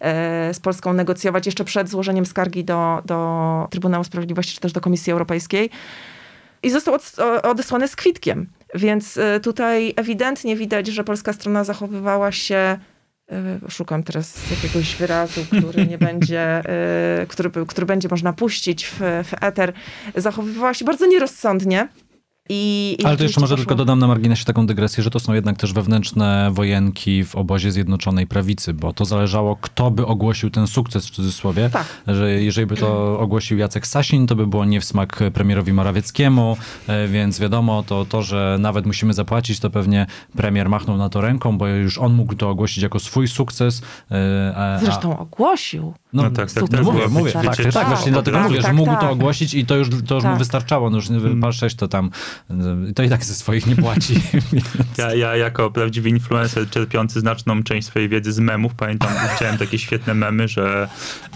[0.00, 4.80] e, z Polską negocjować jeszcze przed złożeniem skargi do, do Trybunału Sprawiedliwości, czy też do
[4.80, 5.70] Komisji Europejskiej.
[6.62, 6.94] I został
[7.42, 8.46] odesłany z kwitkiem.
[8.74, 12.78] Więc tutaj ewidentnie widać, że polska strona zachowywała się
[13.68, 16.62] szukam teraz jakiegoś wyrazu, który nie będzie,
[17.28, 19.72] który, który będzie można puścić w, w eter,
[20.16, 21.88] zachowywała się bardzo nierozsądnie.
[22.52, 23.64] I, i Ale to jeszcze może poszło.
[23.66, 27.72] tylko dodam na marginesie taką dygresję, że to są jednak też wewnętrzne wojenki w obozie
[27.72, 31.70] Zjednoczonej Prawicy, bo to zależało, kto by ogłosił ten sukces w cudzysłowie.
[31.72, 31.86] Tak.
[32.06, 36.56] Że jeżeli by to ogłosił Jacek Sasin, to by było nie w smak premierowi Morawieckiemu,
[36.86, 41.20] e, więc wiadomo, to, to, że nawet musimy zapłacić, to pewnie premier machnął na to
[41.20, 43.82] ręką, bo już on mógł to ogłosić jako swój sukces.
[44.10, 45.94] E, a, Zresztą ogłosił.
[46.12, 46.82] No, no tak, tak, tak.
[46.82, 49.00] Mówię, mówię, tak, tak, tak, właśnie dlatego tak, mówię, że tak, mógł tak.
[49.00, 50.90] to ogłosić i to już, to już mu wystarczało.
[50.90, 51.08] No już
[51.40, 52.10] pal 6 to tam
[52.94, 54.14] to i tak ze swoich nie płaci.
[54.98, 59.78] ja, ja jako prawdziwy influencer czerpiący znaczną część swojej wiedzy z memów, pamiętam, widziałem takie
[59.78, 60.88] świetne memy, że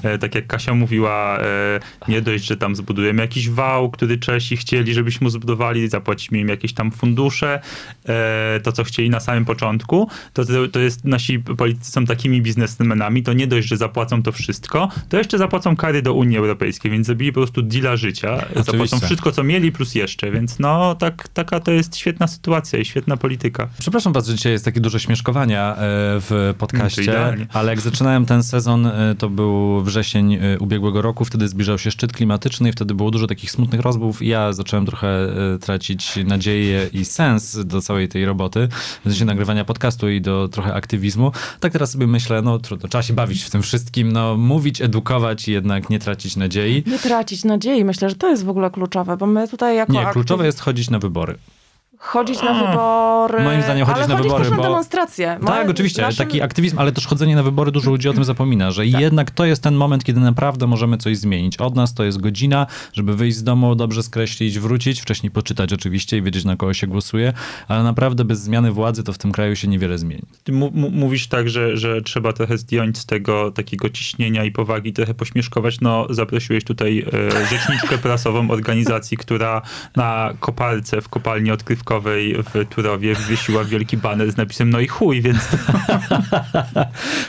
[0.03, 4.57] e, tak jak Kasia mówiła, e, nie dość, że tam zbudujemy jakiś wał, który Czesi
[4.57, 7.61] chcieli, żebyśmy zbudowali, zapłacimy im jakieś tam fundusze,
[8.09, 13.23] e, to co chcieli na samym początku, to, to jest, nasi politycy są takimi biznesmenami,
[13.23, 14.64] to nie dość, że zapłacą to wszystko,
[15.09, 18.65] to jeszcze zapłacą kary do Unii Europejskiej, więc zabili po prostu deala życia, Oczywiście.
[18.65, 22.85] zapłacą wszystko, co mieli, plus jeszcze, więc no tak taka to jest świetna sytuacja i
[22.85, 23.69] świetna polityka.
[23.79, 25.77] Przepraszam was, że dzisiaj jest takie dużo śmieszkowania e,
[26.21, 31.49] w podcaście, ale jak zaczynałem ten sezon, e, to był wrzesień e, ubiegłego roku, wtedy
[31.49, 35.29] zbliżał się szczyt klimatyczny i wtedy było dużo takich smutnych rozmów i ja zacząłem trochę
[35.61, 38.69] tracić nadzieję i sens do całej tej roboty,
[39.05, 41.33] w sensie nagrywania podcastu i do trochę aktywizmu.
[41.61, 45.49] Tak teraz sobie myślę, no trudno, trzeba się bawić w tym wszystkim, no mówić, edukować
[45.49, 46.83] i jednak nie tracić nadziei.
[46.87, 49.93] Nie tracić nadziei, myślę, że to jest w ogóle kluczowe, bo my tutaj jako...
[49.93, 51.39] Nie, kluczowe jest chodzić na wybory
[52.05, 53.45] chodzić na wybory.
[53.45, 54.45] Moim zdaniem chodzić na wybory.
[54.45, 54.57] Też bo...
[54.57, 55.39] na demonstracje.
[55.47, 56.27] Tak, oczywiście, naszym...
[56.27, 59.01] taki aktywizm, ale też chodzenie na wybory, dużo ludzi o tym zapomina, że tak.
[59.01, 61.57] jednak to jest ten moment, kiedy naprawdę możemy coś zmienić.
[61.57, 66.17] Od nas to jest godzina, żeby wyjść z domu, dobrze skreślić, wrócić, wcześniej poczytać oczywiście
[66.17, 67.33] i wiedzieć, na kogo się głosuje,
[67.69, 70.23] ale naprawdę bez zmiany władzy to w tym kraju się niewiele zmieni.
[70.45, 70.53] Ty
[70.93, 75.81] mówisz tak, że, że trzeba trochę zdjąć z tego takiego ciśnienia i powagi, trochę pośmieszkować.
[75.81, 79.63] No, zaprosiłeś tutaj e, rzeczniczkę prasową organizacji, która
[79.97, 85.23] na kopalce w kopalni odkrywkowej w Turowie wywiesiła wielki baner z napisem no i chuj,
[85.23, 85.39] więc...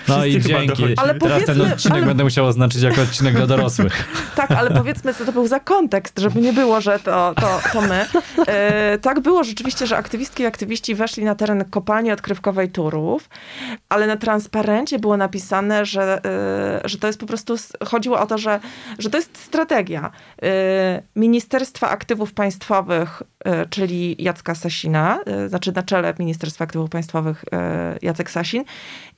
[0.08, 0.84] no i dzięki.
[0.98, 2.06] Ale Teraz ten odcinek ale...
[2.06, 4.08] będę musiał oznaczyć jako odcinek dla dorosłych.
[4.36, 7.82] tak, ale powiedzmy, co to był za kontekst, żeby nie było, że to, to, to
[7.82, 8.06] my.
[8.48, 13.30] E, tak było rzeczywiście, że aktywistki i aktywiści weszli na teren kopalni odkrywkowej Turów,
[13.90, 17.56] ale na transparencie było napisane, że, e, że to jest po prostu,
[17.86, 18.60] chodziło o to, że,
[19.00, 20.12] że to jest strategia
[20.42, 27.46] e, Ministerstwa Aktywów Państwowych, e, czyli Jacka Sasina, e, znaczy na czele Ministerstwa Aktywów Państwowych
[27.52, 28.64] e, Jacek Sasin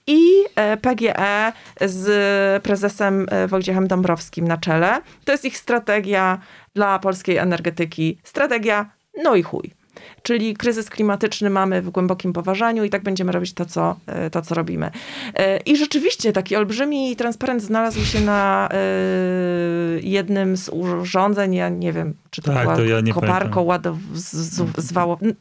[0.08, 0.22] i
[0.56, 5.02] e, PGE z prezesem Wojciechem Dąbrowskim na czele.
[5.26, 6.38] To jest ich strategia
[6.76, 8.18] dla polskiej energetyki.
[8.24, 8.90] Strategia
[9.24, 9.77] no i chuj.
[10.24, 14.42] Czyli kryzys klimatyczny mamy w głębokim poważaniu i tak będziemy robić to, co, e, to,
[14.42, 14.92] co robimy.
[15.34, 18.78] E, I rzeczywiście taki olbrzymi transparent znalazł się na e,
[20.02, 23.98] jednym z urządzeń, ja nie wiem, czy to tak, była to ja koparką ładow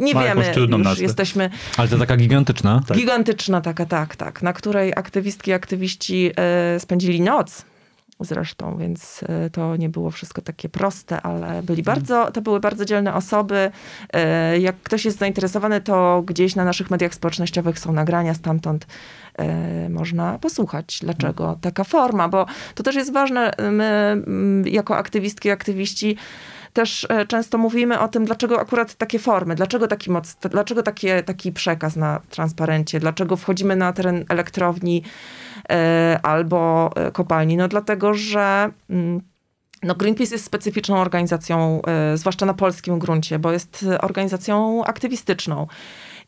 [0.01, 1.03] Nie Ma wiemy, już nazwę.
[1.03, 1.51] jesteśmy...
[1.77, 2.83] Ale to taka gigantyczna?
[2.89, 2.97] Tak.
[2.97, 4.43] Gigantyczna taka, tak, tak.
[4.43, 6.31] Na której aktywistki i aktywiści
[6.79, 7.65] spędzili noc
[8.21, 11.97] zresztą, więc e, to nie było wszystko takie proste, ale byli mhm.
[11.97, 13.71] bardzo, to były bardzo dzielne osoby.
[14.12, 18.87] E, jak ktoś jest zainteresowany, to gdzieś na naszych mediach społecznościowych są nagrania stamtąd
[19.39, 21.61] e, można posłuchać, dlaczego mhm.
[21.61, 23.53] taka forma, bo to też jest ważne.
[23.59, 26.17] My mm, jako aktywistki i aktywiści
[26.73, 31.53] też często mówimy o tym, dlaczego akurat takie formy, dlaczego taki moc, dlaczego takie, taki
[31.53, 35.03] przekaz na transparencie, dlaczego wchodzimy na teren elektrowni,
[36.23, 37.57] albo e, kopalni.
[37.57, 39.21] No dlatego, że mm,
[39.83, 41.83] no Greenpeace jest specyficzną organizacją,
[42.15, 45.67] zwłaszcza na polskim gruncie, bo jest organizacją aktywistyczną.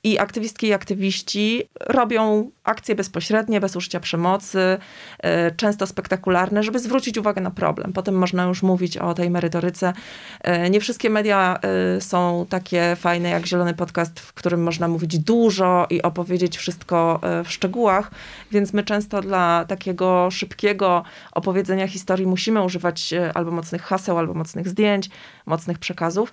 [0.05, 4.79] I aktywistki i aktywiści robią akcje bezpośrednie, bez użycia przemocy,
[5.19, 7.93] e, często spektakularne, żeby zwrócić uwagę na problem.
[7.93, 9.93] Potem można już mówić o tej merytoryce.
[10.41, 11.59] E, nie wszystkie media
[11.97, 17.21] e, są takie fajne jak Zielony Podcast, w którym można mówić dużo i opowiedzieć wszystko
[17.45, 18.11] w szczegółach,
[18.53, 24.69] więc my często dla takiego szybkiego opowiedzenia historii musimy używać albo mocnych haseł, albo mocnych
[24.69, 25.11] zdjęć,
[25.47, 26.33] mocnych przekazów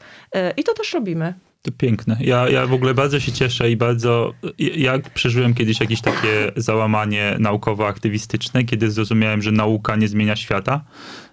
[0.58, 1.34] i to też robimy.
[1.66, 2.18] To piękne.
[2.20, 4.34] Ja, ja w ogóle bardzo się cieszę i bardzo.
[4.58, 10.82] Ja przeżyłem kiedyś jakieś takie załamanie naukowo-aktywistyczne, kiedy zrozumiałem, że nauka nie zmienia świata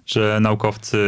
[0.07, 0.98] że naukowcy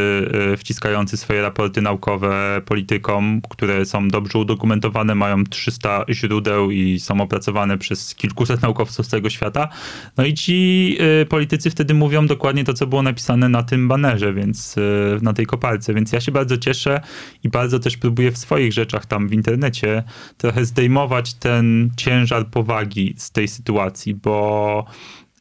[0.53, 7.21] y, wciskający swoje raporty naukowe politykom, które są dobrze udokumentowane, mają 300 źródeł i są
[7.21, 9.69] opracowane przez kilkuset naukowców z całego świata.
[10.17, 14.35] No i ci y, politycy wtedy mówią dokładnie to, co było napisane na tym banerze,
[14.35, 15.95] więc y, na tej koparce.
[15.95, 17.01] Więc ja się bardzo cieszę
[17.43, 20.03] i bardzo też próbuję w swoich rzeczach tam w internecie
[20.37, 24.85] trochę zdejmować ten ciężar powagi z tej sytuacji, bo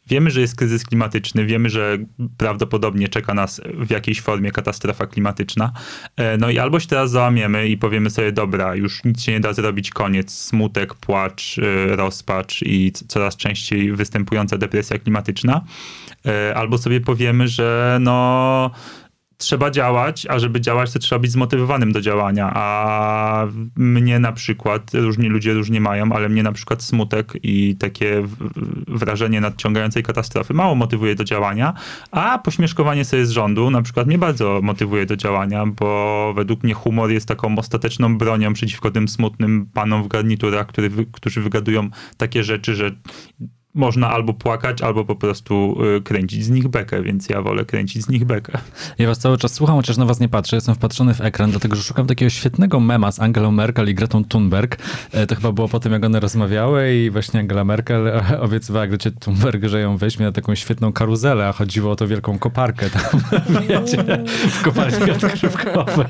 [0.08, 1.98] Wiemy, że jest kryzys klimatyczny, wiemy, że
[2.38, 5.72] prawdopodobnie czeka nas w jakiejś formie katastrofa klimatyczna.
[6.16, 9.40] E, no i albo się teraz załamiemy i powiemy sobie, dobra, już nic się nie
[9.40, 15.62] da zrobić, koniec, smutek, płacz, e, rozpacz i coraz częściej występująca depresja klimatyczna.
[16.26, 18.72] E, albo sobie powiemy, że no
[19.44, 22.52] trzeba działać, a żeby działać, to trzeba być zmotywowanym do działania.
[22.54, 28.24] A mnie na przykład, różni ludzie różnie mają, ale mnie na przykład smutek i takie
[28.88, 31.74] wrażenie nadciągającej katastrofy mało motywuje do działania,
[32.12, 36.74] a pośmieszkowanie sobie z rządu na przykład mnie bardzo motywuje do działania, bo według mnie
[36.74, 42.44] humor jest taką ostateczną bronią przeciwko tym smutnym panom w garniturach, który, którzy wygadują takie
[42.44, 42.92] rzeczy, że
[43.76, 48.04] można albo płakać, albo po prostu y, kręcić z nich bekę, więc ja wolę kręcić
[48.04, 48.58] z nich bekę.
[48.98, 51.76] Ja was cały czas słucham, chociaż na was nie patrzę, jestem wpatrzony w ekran, dlatego
[51.76, 54.78] że szukam takiego świetnego mema z Angelą Merkel i Gretą Thunberg.
[55.12, 58.12] E, to chyba było po tym, jak one rozmawiały i właśnie Angela Merkel
[58.46, 62.40] obiecywała Grecie Thunberg, że ją weźmie na taką świetną karuzelę, a chodziło o to wielką
[62.40, 63.22] koparkę tam,
[63.70, 64.04] wiecie,
[64.50, 66.06] w kopalni odkrywkowej.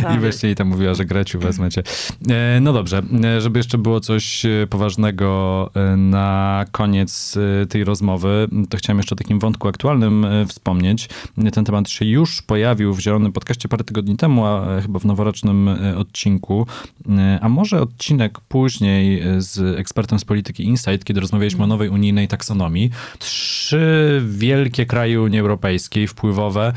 [0.00, 0.20] I tak.
[0.20, 1.82] właśnie jej tam mówiła, że Greciu wezmecie.
[2.30, 8.76] E, no dobrze, e, żeby jeszcze było coś poważnego na koniec y, tej rozmowy, to
[8.76, 11.08] chciałem jeszcze o takim wątku aktualnym y, wspomnieć.
[11.52, 15.04] Ten temat się już pojawił w Zielonym Podcaście parę tygodni temu, a e, chyba w
[15.04, 16.66] noworocznym e, odcinku.
[17.08, 22.28] E, a może odcinek później z ekspertem z polityki Insight, kiedy rozmawialiśmy o nowej unijnej
[22.28, 22.90] taksonomii.
[23.18, 26.72] Trzy wielkie kraje Unii Europejskiej, wpływowe,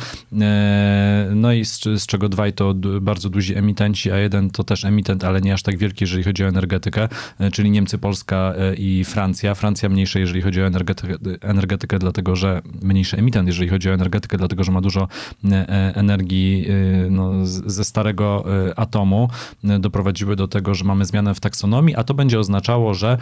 [1.36, 5.24] no i z, z czego dwaj to bardzo duzi emitenci, a jeden to też emitent,
[5.24, 7.08] ale nie aż tak wielki, jeżeli chodzi o energetykę,
[7.52, 9.56] czyli Niemcy, Polska i Francja.
[9.56, 13.94] Francja emisja mniejsze, jeżeli chodzi o energetykę, energetykę, dlatego że mniejszy emitent, jeżeli chodzi o
[13.94, 15.08] energetykę, dlatego że ma dużo
[15.52, 19.30] e, e, energii e, no, ze starego atomu,
[19.80, 23.18] doprowadziły do tego, że mamy zmianę w taksonomii, a to będzie oznaczało, że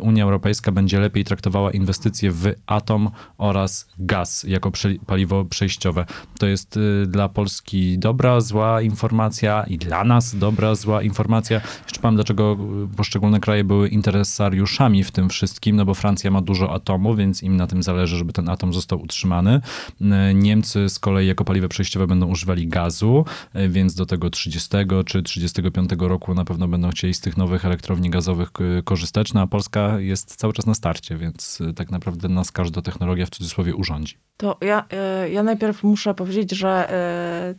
[0.00, 4.72] Unia Europejska będzie lepiej traktowała inwestycje w atom oraz gaz jako
[5.06, 6.06] paliwo przejściowe.
[6.38, 11.60] To jest dla Polski dobra, zła informacja i dla nas dobra, zła informacja.
[11.84, 12.56] Jeszcze powiem, dlaczego
[12.96, 17.56] poszczególne kraje były interesariuszami w tym wszystkim, no bo Francja ma dużo atomu, więc im
[17.56, 19.60] na tym zależy, żeby ten atom został utrzymany.
[20.00, 23.24] E, Niemcy z kolei jako paliwo przejściowe będą używali gazu,
[23.54, 24.68] e, więc do tego 30
[25.06, 28.50] czy 35 roku na pewno będą chcieli z tych nowych elektrowni gazowych
[28.84, 32.82] korzystać, no a Polska jest cały czas na starcie, więc e, tak naprawdę nas każda
[32.82, 34.14] technologia w cudzysłowie urządzi.
[34.36, 34.84] To ja,
[35.30, 36.88] ja najpierw muszę powiedzieć, że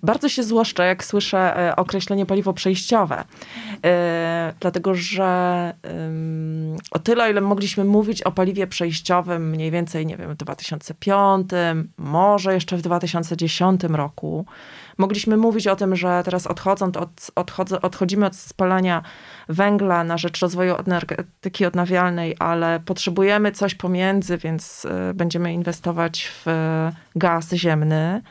[0.03, 3.23] bardzo się złoszczę, jak słyszę określenie paliwo przejściowe,
[4.59, 5.73] dlatego że
[6.91, 11.49] o tyle, ile mogliśmy mówić o paliwie przejściowym mniej więcej, nie wiem, w 2005,
[11.97, 14.45] może jeszcze w 2010 roku.
[14.97, 19.01] Mogliśmy mówić o tym, że teraz odchodząc od, odchodzę, odchodzimy od spalania
[19.49, 26.45] węgla na rzecz rozwoju energetyki odnawialnej, ale potrzebujemy coś pomiędzy, więc y, będziemy inwestować w
[27.15, 28.21] gaz ziemny.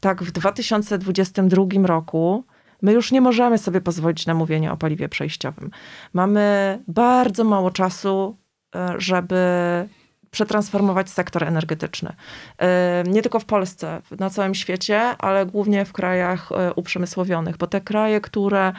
[0.00, 2.44] Tak, w 2022 roku
[2.82, 5.70] My już nie możemy sobie pozwolić na mówienie o paliwie przejściowym.
[6.12, 8.36] Mamy bardzo mało czasu
[8.98, 9.38] żeby
[10.30, 12.12] przetransformować sektor energetyczny.
[12.58, 17.66] E, nie tylko w Polsce, na całym świecie, ale głównie w krajach e, uprzemysłowionych, bo
[17.66, 18.72] te kraje, które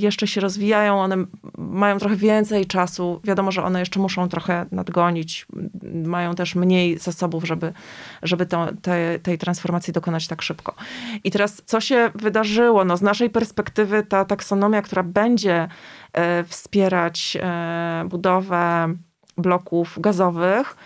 [0.00, 1.16] jeszcze się rozwijają, one
[1.58, 3.20] mają trochę więcej czasu.
[3.24, 5.46] Wiadomo, że one jeszcze muszą trochę nadgonić,
[6.04, 7.72] mają też mniej zasobów, żeby,
[8.22, 10.74] żeby to, te, tej transformacji dokonać tak szybko.
[11.24, 12.84] I teraz, co się wydarzyło?
[12.84, 15.68] No, z naszej perspektywy ta taksonomia, która będzie
[16.48, 17.36] wspierać
[18.04, 18.94] budowę
[19.38, 20.76] bloków gazowych,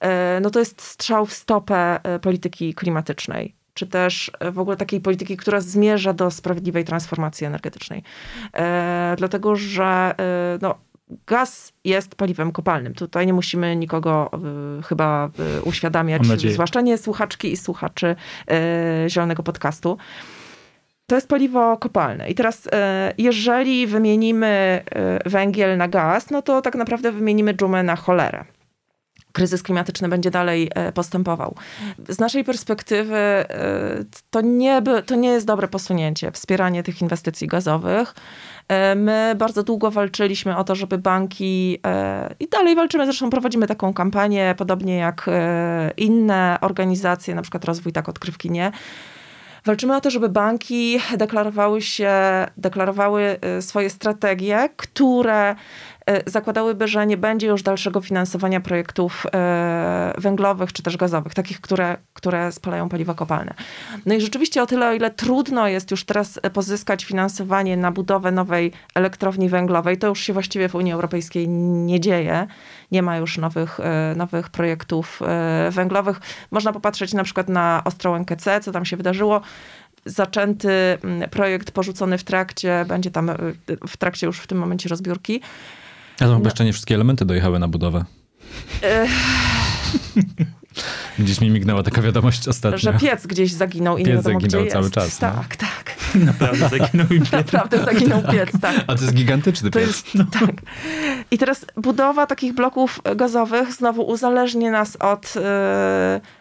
[0.00, 3.54] e, no to jest strzał w stopę e, polityki klimatycznej.
[3.74, 8.02] czy też w ogóle takiej polityki, która zmierza do sprawiedliwej transformacji energetycznej.
[8.54, 10.74] E, dlatego, że e, no,
[11.26, 12.94] gaz jest paliwem kopalnym.
[12.94, 14.30] Tutaj nie musimy nikogo
[14.84, 15.30] chyba
[15.64, 16.22] uświadamiać,
[16.52, 18.16] zwłaszcza nie słuchaczki i słuchaczy
[19.08, 19.98] Zielonego Podcastu.
[21.08, 22.30] To jest paliwo kopalne.
[22.30, 22.68] I teraz,
[23.18, 24.82] jeżeli wymienimy
[25.26, 28.44] węgiel na gaz, no to tak naprawdę wymienimy dżumę na cholerę
[29.32, 31.54] kryzys klimatyczny będzie dalej postępował.
[32.08, 33.44] Z naszej perspektywy
[34.30, 38.14] to nie, to nie jest dobre posunięcie, wspieranie tych inwestycji gazowych.
[38.68, 43.66] E, my bardzo długo walczyliśmy o to, żeby banki e, i dalej walczymy, zresztą prowadzimy
[43.66, 48.72] taką kampanię, podobnie jak e, inne organizacje, na przykład Rozwój Tak Odkrywki Nie.
[49.68, 52.12] Walczymy o to, żeby banki deklarowały się,
[52.56, 55.56] deklarowały swoje strategie, które
[56.08, 61.60] E, zakładałyby, że nie będzie już dalszego finansowania projektów e, węglowych czy też gazowych, takich,
[61.60, 63.54] które, które spalają paliwa kopalne.
[64.06, 68.32] No i rzeczywiście o tyle, o ile trudno jest już teraz pozyskać finansowanie na budowę
[68.32, 72.46] nowej elektrowni węglowej, to już się właściwie w Unii Europejskiej nie dzieje.
[72.92, 75.20] Nie ma już nowych, e, nowych projektów
[75.70, 76.20] węglowych.
[76.50, 79.40] Można popatrzeć na przykład na Ostrołękę C, co tam się wydarzyło
[80.04, 80.98] zaczęty
[81.30, 83.30] projekt porzucony w trakcie, będzie tam
[83.88, 85.40] w trakcie już w tym momencie rozbiórki.
[86.14, 86.44] A to no.
[86.44, 88.04] jeszcze nie wszystkie elementy dojechały na budowę.
[91.18, 92.78] Gdzieś mi mignęła taka wiadomość ostatnio.
[92.78, 94.94] Że piec gdzieś zaginął i piec nie wiadomo, zaginął cały jest.
[94.94, 95.20] czas.
[95.20, 95.30] No.
[95.30, 95.67] Tak, tak.
[96.32, 97.32] Naprawdę zaginął piec.
[97.32, 98.76] Naprawdę zaginął piec, tak.
[98.86, 99.86] A to jest gigantyczny piec.
[99.86, 100.24] Jest, no.
[100.40, 100.50] tak.
[101.30, 105.40] I teraz budowa takich bloków gazowych znowu uzależni nas od y,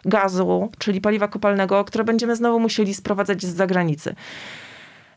[0.05, 4.15] gazu, czyli paliwa kopalnego, które będziemy znowu musieli sprowadzać z zagranicy.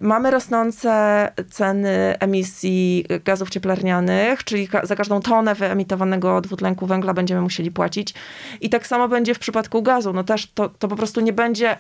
[0.01, 7.71] Mamy rosnące ceny emisji gazów cieplarnianych, czyli za każdą tonę wyemitowanego dwutlenku węgla będziemy musieli
[7.71, 8.15] płacić.
[8.61, 10.13] I tak samo będzie w przypadku gazu.
[10.13, 11.77] No też to, to po prostu nie będzie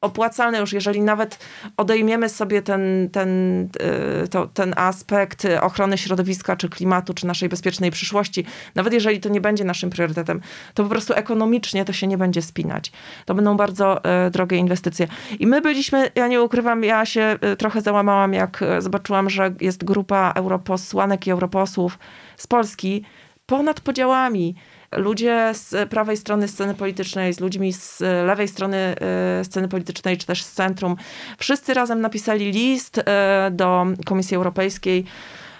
[0.00, 1.38] opłacalne już, jeżeli nawet
[1.76, 3.60] odejmiemy sobie ten, ten,
[4.24, 8.44] y, to, ten aspekt ochrony środowiska, czy klimatu, czy naszej bezpiecznej przyszłości,
[8.74, 10.40] nawet jeżeli to nie będzie naszym priorytetem,
[10.74, 12.92] to po prostu ekonomicznie to się nie będzie spinać.
[13.26, 15.08] To będą bardzo y, drogie inwestycje.
[15.38, 19.84] I my byliśmy, ja nie ukrywam, ja się y, trochę załamałam, jak zobaczyłam, że jest
[19.84, 21.98] grupa europosłanek i europosłów
[22.36, 23.04] z Polski
[23.46, 24.54] ponad podziałami
[24.96, 30.26] ludzie z prawej strony sceny politycznej, z ludźmi z lewej strony e, sceny politycznej, czy
[30.26, 30.96] też z centrum,
[31.38, 35.04] wszyscy razem napisali list e, do Komisji Europejskiej,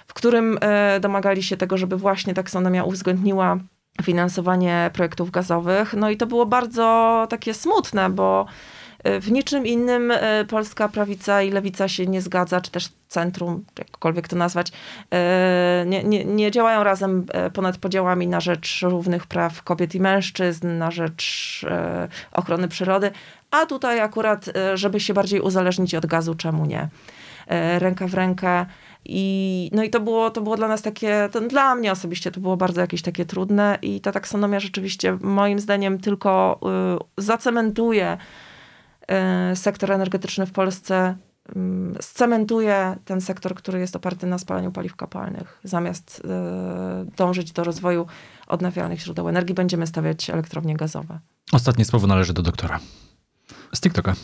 [0.06, 3.58] w którym e, domagali się tego, żeby właśnie taksonomia uwzględniła
[4.02, 5.94] finansowanie projektów gazowych.
[5.94, 8.46] No i to było bardzo takie smutne, bo
[9.04, 14.28] w niczym innym e, polska prawica i lewica się nie zgadza, czy też centrum, jakkolwiek
[14.28, 14.72] to nazwać,
[15.10, 20.00] e, nie, nie, nie działają razem e, ponad podziałami na rzecz równych praw kobiet i
[20.00, 21.66] mężczyzn, na rzecz
[22.32, 23.10] ochrony przyrody,
[23.50, 26.88] a tutaj akurat, żeby się bardziej uzależnić od gazu, czemu nie?
[27.78, 28.66] Ręka w rękę.
[29.04, 32.56] I, no i to było, to było dla nas takie, dla mnie osobiście to było
[32.56, 36.60] bardzo jakieś takie trudne i ta taksonomia rzeczywiście moim zdaniem tylko
[37.18, 38.18] y, zacementuje
[39.54, 41.16] sektor energetyczny w Polsce
[41.56, 45.58] mm, scementuje ten sektor, który jest oparty na spalaniu paliw kopalnych.
[45.64, 48.06] Zamiast e, dążyć do rozwoju
[48.46, 51.18] odnawialnych źródeł energii, będziemy stawiać elektrownie gazowe.
[51.52, 52.80] Ostatnie słowo należy do doktora.
[53.74, 54.14] Z TikToka.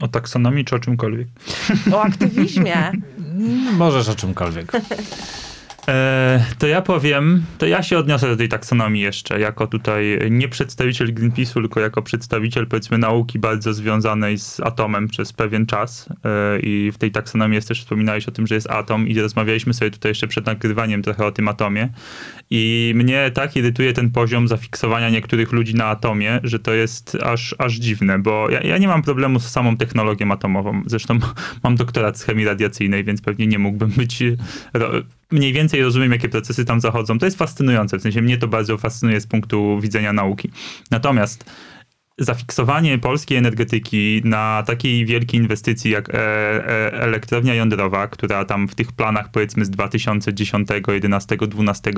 [0.00, 1.28] O taksonomii czy o czymkolwiek?
[1.92, 2.92] O aktywizmie.
[3.78, 4.72] Możesz o czymkolwiek.
[5.90, 10.48] E, to ja powiem, to ja się odniosę do tej taksonomii jeszcze, jako tutaj nie
[10.48, 16.08] przedstawiciel Greenpeace'u, tylko jako przedstawiciel powiedzmy nauki bardzo związanej z atomem przez pewien czas.
[16.24, 19.74] E, I w tej taksonomii jest też wspominałeś o tym, że jest atom i rozmawialiśmy
[19.74, 21.88] sobie tutaj jeszcze przed nagrywaniem trochę o tym atomie.
[22.50, 27.54] I mnie tak irytuje ten poziom zafiksowania niektórych ludzi na atomie, że to jest aż,
[27.58, 30.82] aż dziwne, bo ja, ja nie mam problemu z samą technologią atomową.
[30.86, 31.18] Zresztą
[31.64, 34.22] mam doktorat z chemii radiacyjnej, więc pewnie nie mógłbym być
[35.30, 37.18] mniej więcej rozumiem, jakie procesy tam zachodzą.
[37.18, 40.50] To jest fascynujące, w sensie mnie to bardzo fascynuje z punktu widzenia nauki.
[40.90, 41.44] Natomiast
[42.20, 48.74] zafiksowanie polskiej energetyki na takiej wielkiej inwestycji jak e, e, elektrownia jądrowa, która tam w
[48.74, 51.90] tych planach powiedzmy z 2010, 11, 12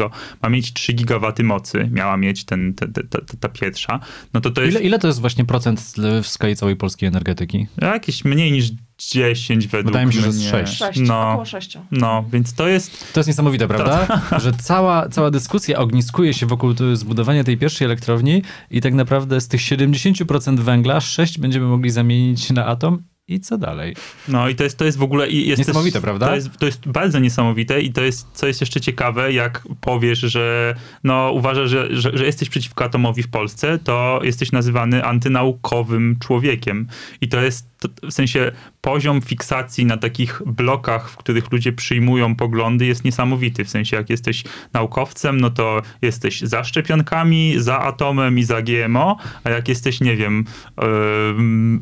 [0.43, 4.01] ma mieć 3 gigawaty mocy, miała mieć ten, te, te, te, ta pierwsza,
[4.35, 4.77] no to to jest...
[4.77, 7.67] Ile, ile to jest właśnie procent w skali całej polskiej energetyki?
[7.81, 8.71] Jakieś mniej niż
[9.11, 10.27] 10 według Wydaje mi się, mnie.
[10.27, 10.79] że z 6.
[10.79, 11.79] 6 no, około 6.
[11.91, 13.13] No, więc to jest...
[13.13, 14.23] To jest niesamowite, prawda?
[14.45, 19.49] że cała, cała dyskusja ogniskuje się wokół zbudowania tej pierwszej elektrowni i tak naprawdę z
[19.49, 23.97] tych 70% węgla 6 będziemy mogli zamienić na atom i co dalej?
[24.29, 25.31] No i to jest, to jest w ogóle...
[25.31, 26.27] Jest niesamowite, też, prawda?
[26.27, 30.19] To jest, to jest bardzo niesamowite i to jest, co jest jeszcze ciekawe, jak powiesz,
[30.19, 30.75] że
[31.05, 36.87] no, uważasz, że, że, że jesteś przeciwko atomowi w Polsce, to jesteś nazywany antynaukowym człowiekiem.
[37.21, 37.72] I to jest
[38.03, 43.65] w sensie poziom fiksacji na takich blokach, w których ludzie przyjmują poglądy jest niesamowity.
[43.65, 49.17] W sensie jak jesteś naukowcem, no to jesteś za szczepionkami, za atomem i za GMO,
[49.45, 50.45] a jak jesteś, nie wiem,
[50.79, 50.85] yy,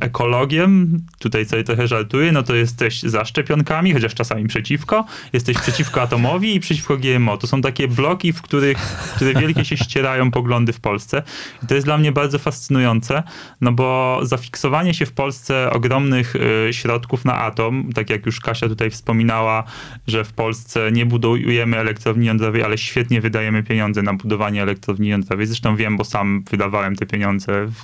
[0.01, 6.03] ekologiem, tutaj sobie trochę żartuję, no to jesteś za szczepionkami, chociaż czasami przeciwko, jesteś przeciwko
[6.11, 7.37] atomowi i przeciwko GMO.
[7.37, 8.79] To są takie bloki, w których,
[9.17, 11.23] które wielkie się ścierają poglądy w Polsce.
[11.63, 13.23] I to jest dla mnie bardzo fascynujące,
[13.61, 18.69] no bo zafiksowanie się w Polsce ogromnych y, środków na atom, tak jak już Kasia
[18.69, 19.65] tutaj wspominała,
[20.07, 25.47] że w Polsce nie budujemy elektrowni jądrowej, ale świetnie wydajemy pieniądze na budowanie elektrowni jądrowej.
[25.47, 27.75] Zresztą wiem, bo sam wydawałem te pieniądze w,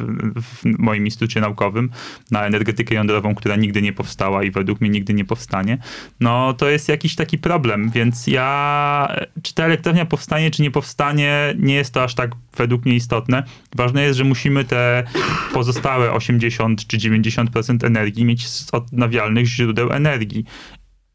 [0.42, 1.90] w moim instytucie naukowym
[2.30, 5.78] na energetykę jądrową, która nigdy nie powstała i według mnie nigdy nie powstanie.
[6.20, 11.54] No to jest jakiś taki problem, więc ja, czy ta elektrownia powstanie, czy nie powstanie,
[11.59, 13.42] nie jest to aż tak według mnie istotne.
[13.76, 15.04] Ważne jest, że musimy te
[15.52, 20.44] pozostałe 80 czy 90% energii mieć z odnawialnych źródeł energii.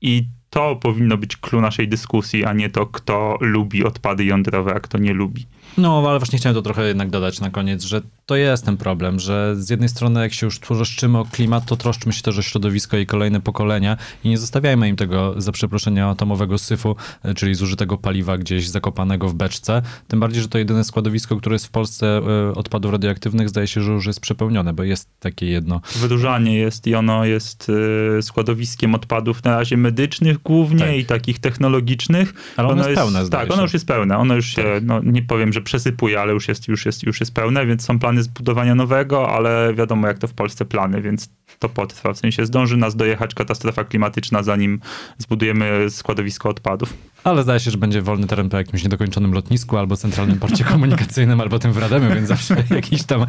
[0.01, 4.79] I to powinno być clue naszej dyskusji, a nie to, kto lubi odpady jądrowe, a
[4.79, 5.45] kto nie lubi.
[5.77, 8.01] No, ale właśnie chciałem to trochę jednak dodać na koniec, że
[8.31, 11.77] to jest ten problem, że z jednej strony jak się już troszczymy o klimat, to
[11.77, 16.09] troszczmy się też o środowisko i kolejne pokolenia i nie zostawiajmy im tego, za przeproszenia,
[16.09, 19.81] atomowego syfu, e, czyli zużytego paliwa gdzieś zakopanego w beczce.
[20.07, 23.81] Tym bardziej, że to jedyne składowisko, które jest w Polsce e, odpadów radioaktywnych, zdaje się,
[23.81, 25.81] że już jest przepełnione, bo jest takie jedno.
[25.95, 27.71] Wydurzanie jest i ono jest
[28.17, 30.95] e, składowiskiem odpadów na razie medycznych głównie tak.
[30.95, 32.33] i takich technologicznych.
[32.57, 34.17] Ale ono, ono jest pełne, Tak, ono już jest pełne.
[34.17, 34.83] Ono już się, tak.
[34.83, 37.99] no nie powiem, że przesypuje, ale już jest, już jest, już jest pełne, więc są
[37.99, 42.13] plany zbudowania nowego, ale wiadomo jak to w Polsce plany, więc to potrwa.
[42.13, 44.79] W sensie zdąży nas dojechać katastrofa klimatyczna, zanim
[45.17, 46.93] zbudujemy składowisko odpadów.
[47.23, 51.41] Ale zdaje się, że będzie wolny teren po jakimś niedokończonym lotnisku albo centralnym porcie komunikacyjnym,
[51.41, 53.25] albo tym w Radomiu, więc zawsze jakiś tam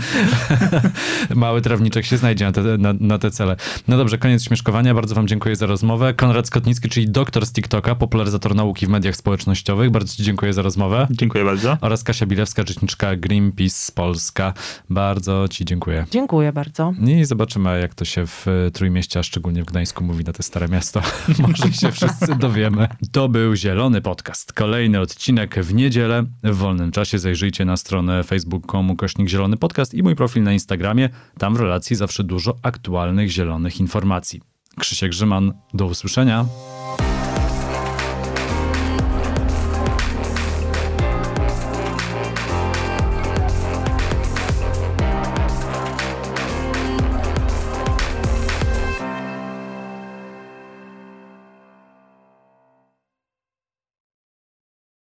[1.34, 3.56] mały trawniczek się znajdzie na te, na, na te cele.
[3.88, 4.94] No dobrze, koniec śmieszkowania.
[4.94, 6.14] Bardzo wam dziękuję za rozmowę.
[6.14, 9.90] Konrad Skotnicki, czyli doktor z TikToka, popularyzator nauki w mediach społecznościowych.
[9.90, 11.06] Bardzo ci dziękuję za rozmowę.
[11.10, 11.78] Dziękuję bardzo.
[11.80, 14.52] Oraz Kasia Bilewska, rzeczniczka Greenpeace z Polska.
[14.90, 16.06] Bardzo ci dziękuję.
[16.10, 16.92] Dziękuję bardzo.
[17.06, 20.68] I zobaczymy, jak to się w Trójmieście, a szczególnie w Gdańsku mówi na te stare
[20.68, 21.02] miasto.
[21.48, 22.88] Może się wszyscy dowiemy.
[23.12, 24.52] To był Zielony Podcast.
[24.52, 26.24] Kolejny odcinek w niedzielę.
[26.42, 31.08] W wolnym czasie zajrzyjcie na stronę facebook.com kośnik Zielony Podcast i mój profil na Instagramie.
[31.38, 34.40] Tam w relacji zawsze dużo aktualnych zielonych informacji.
[34.78, 36.44] Krzysiek Grzyman, do usłyszenia.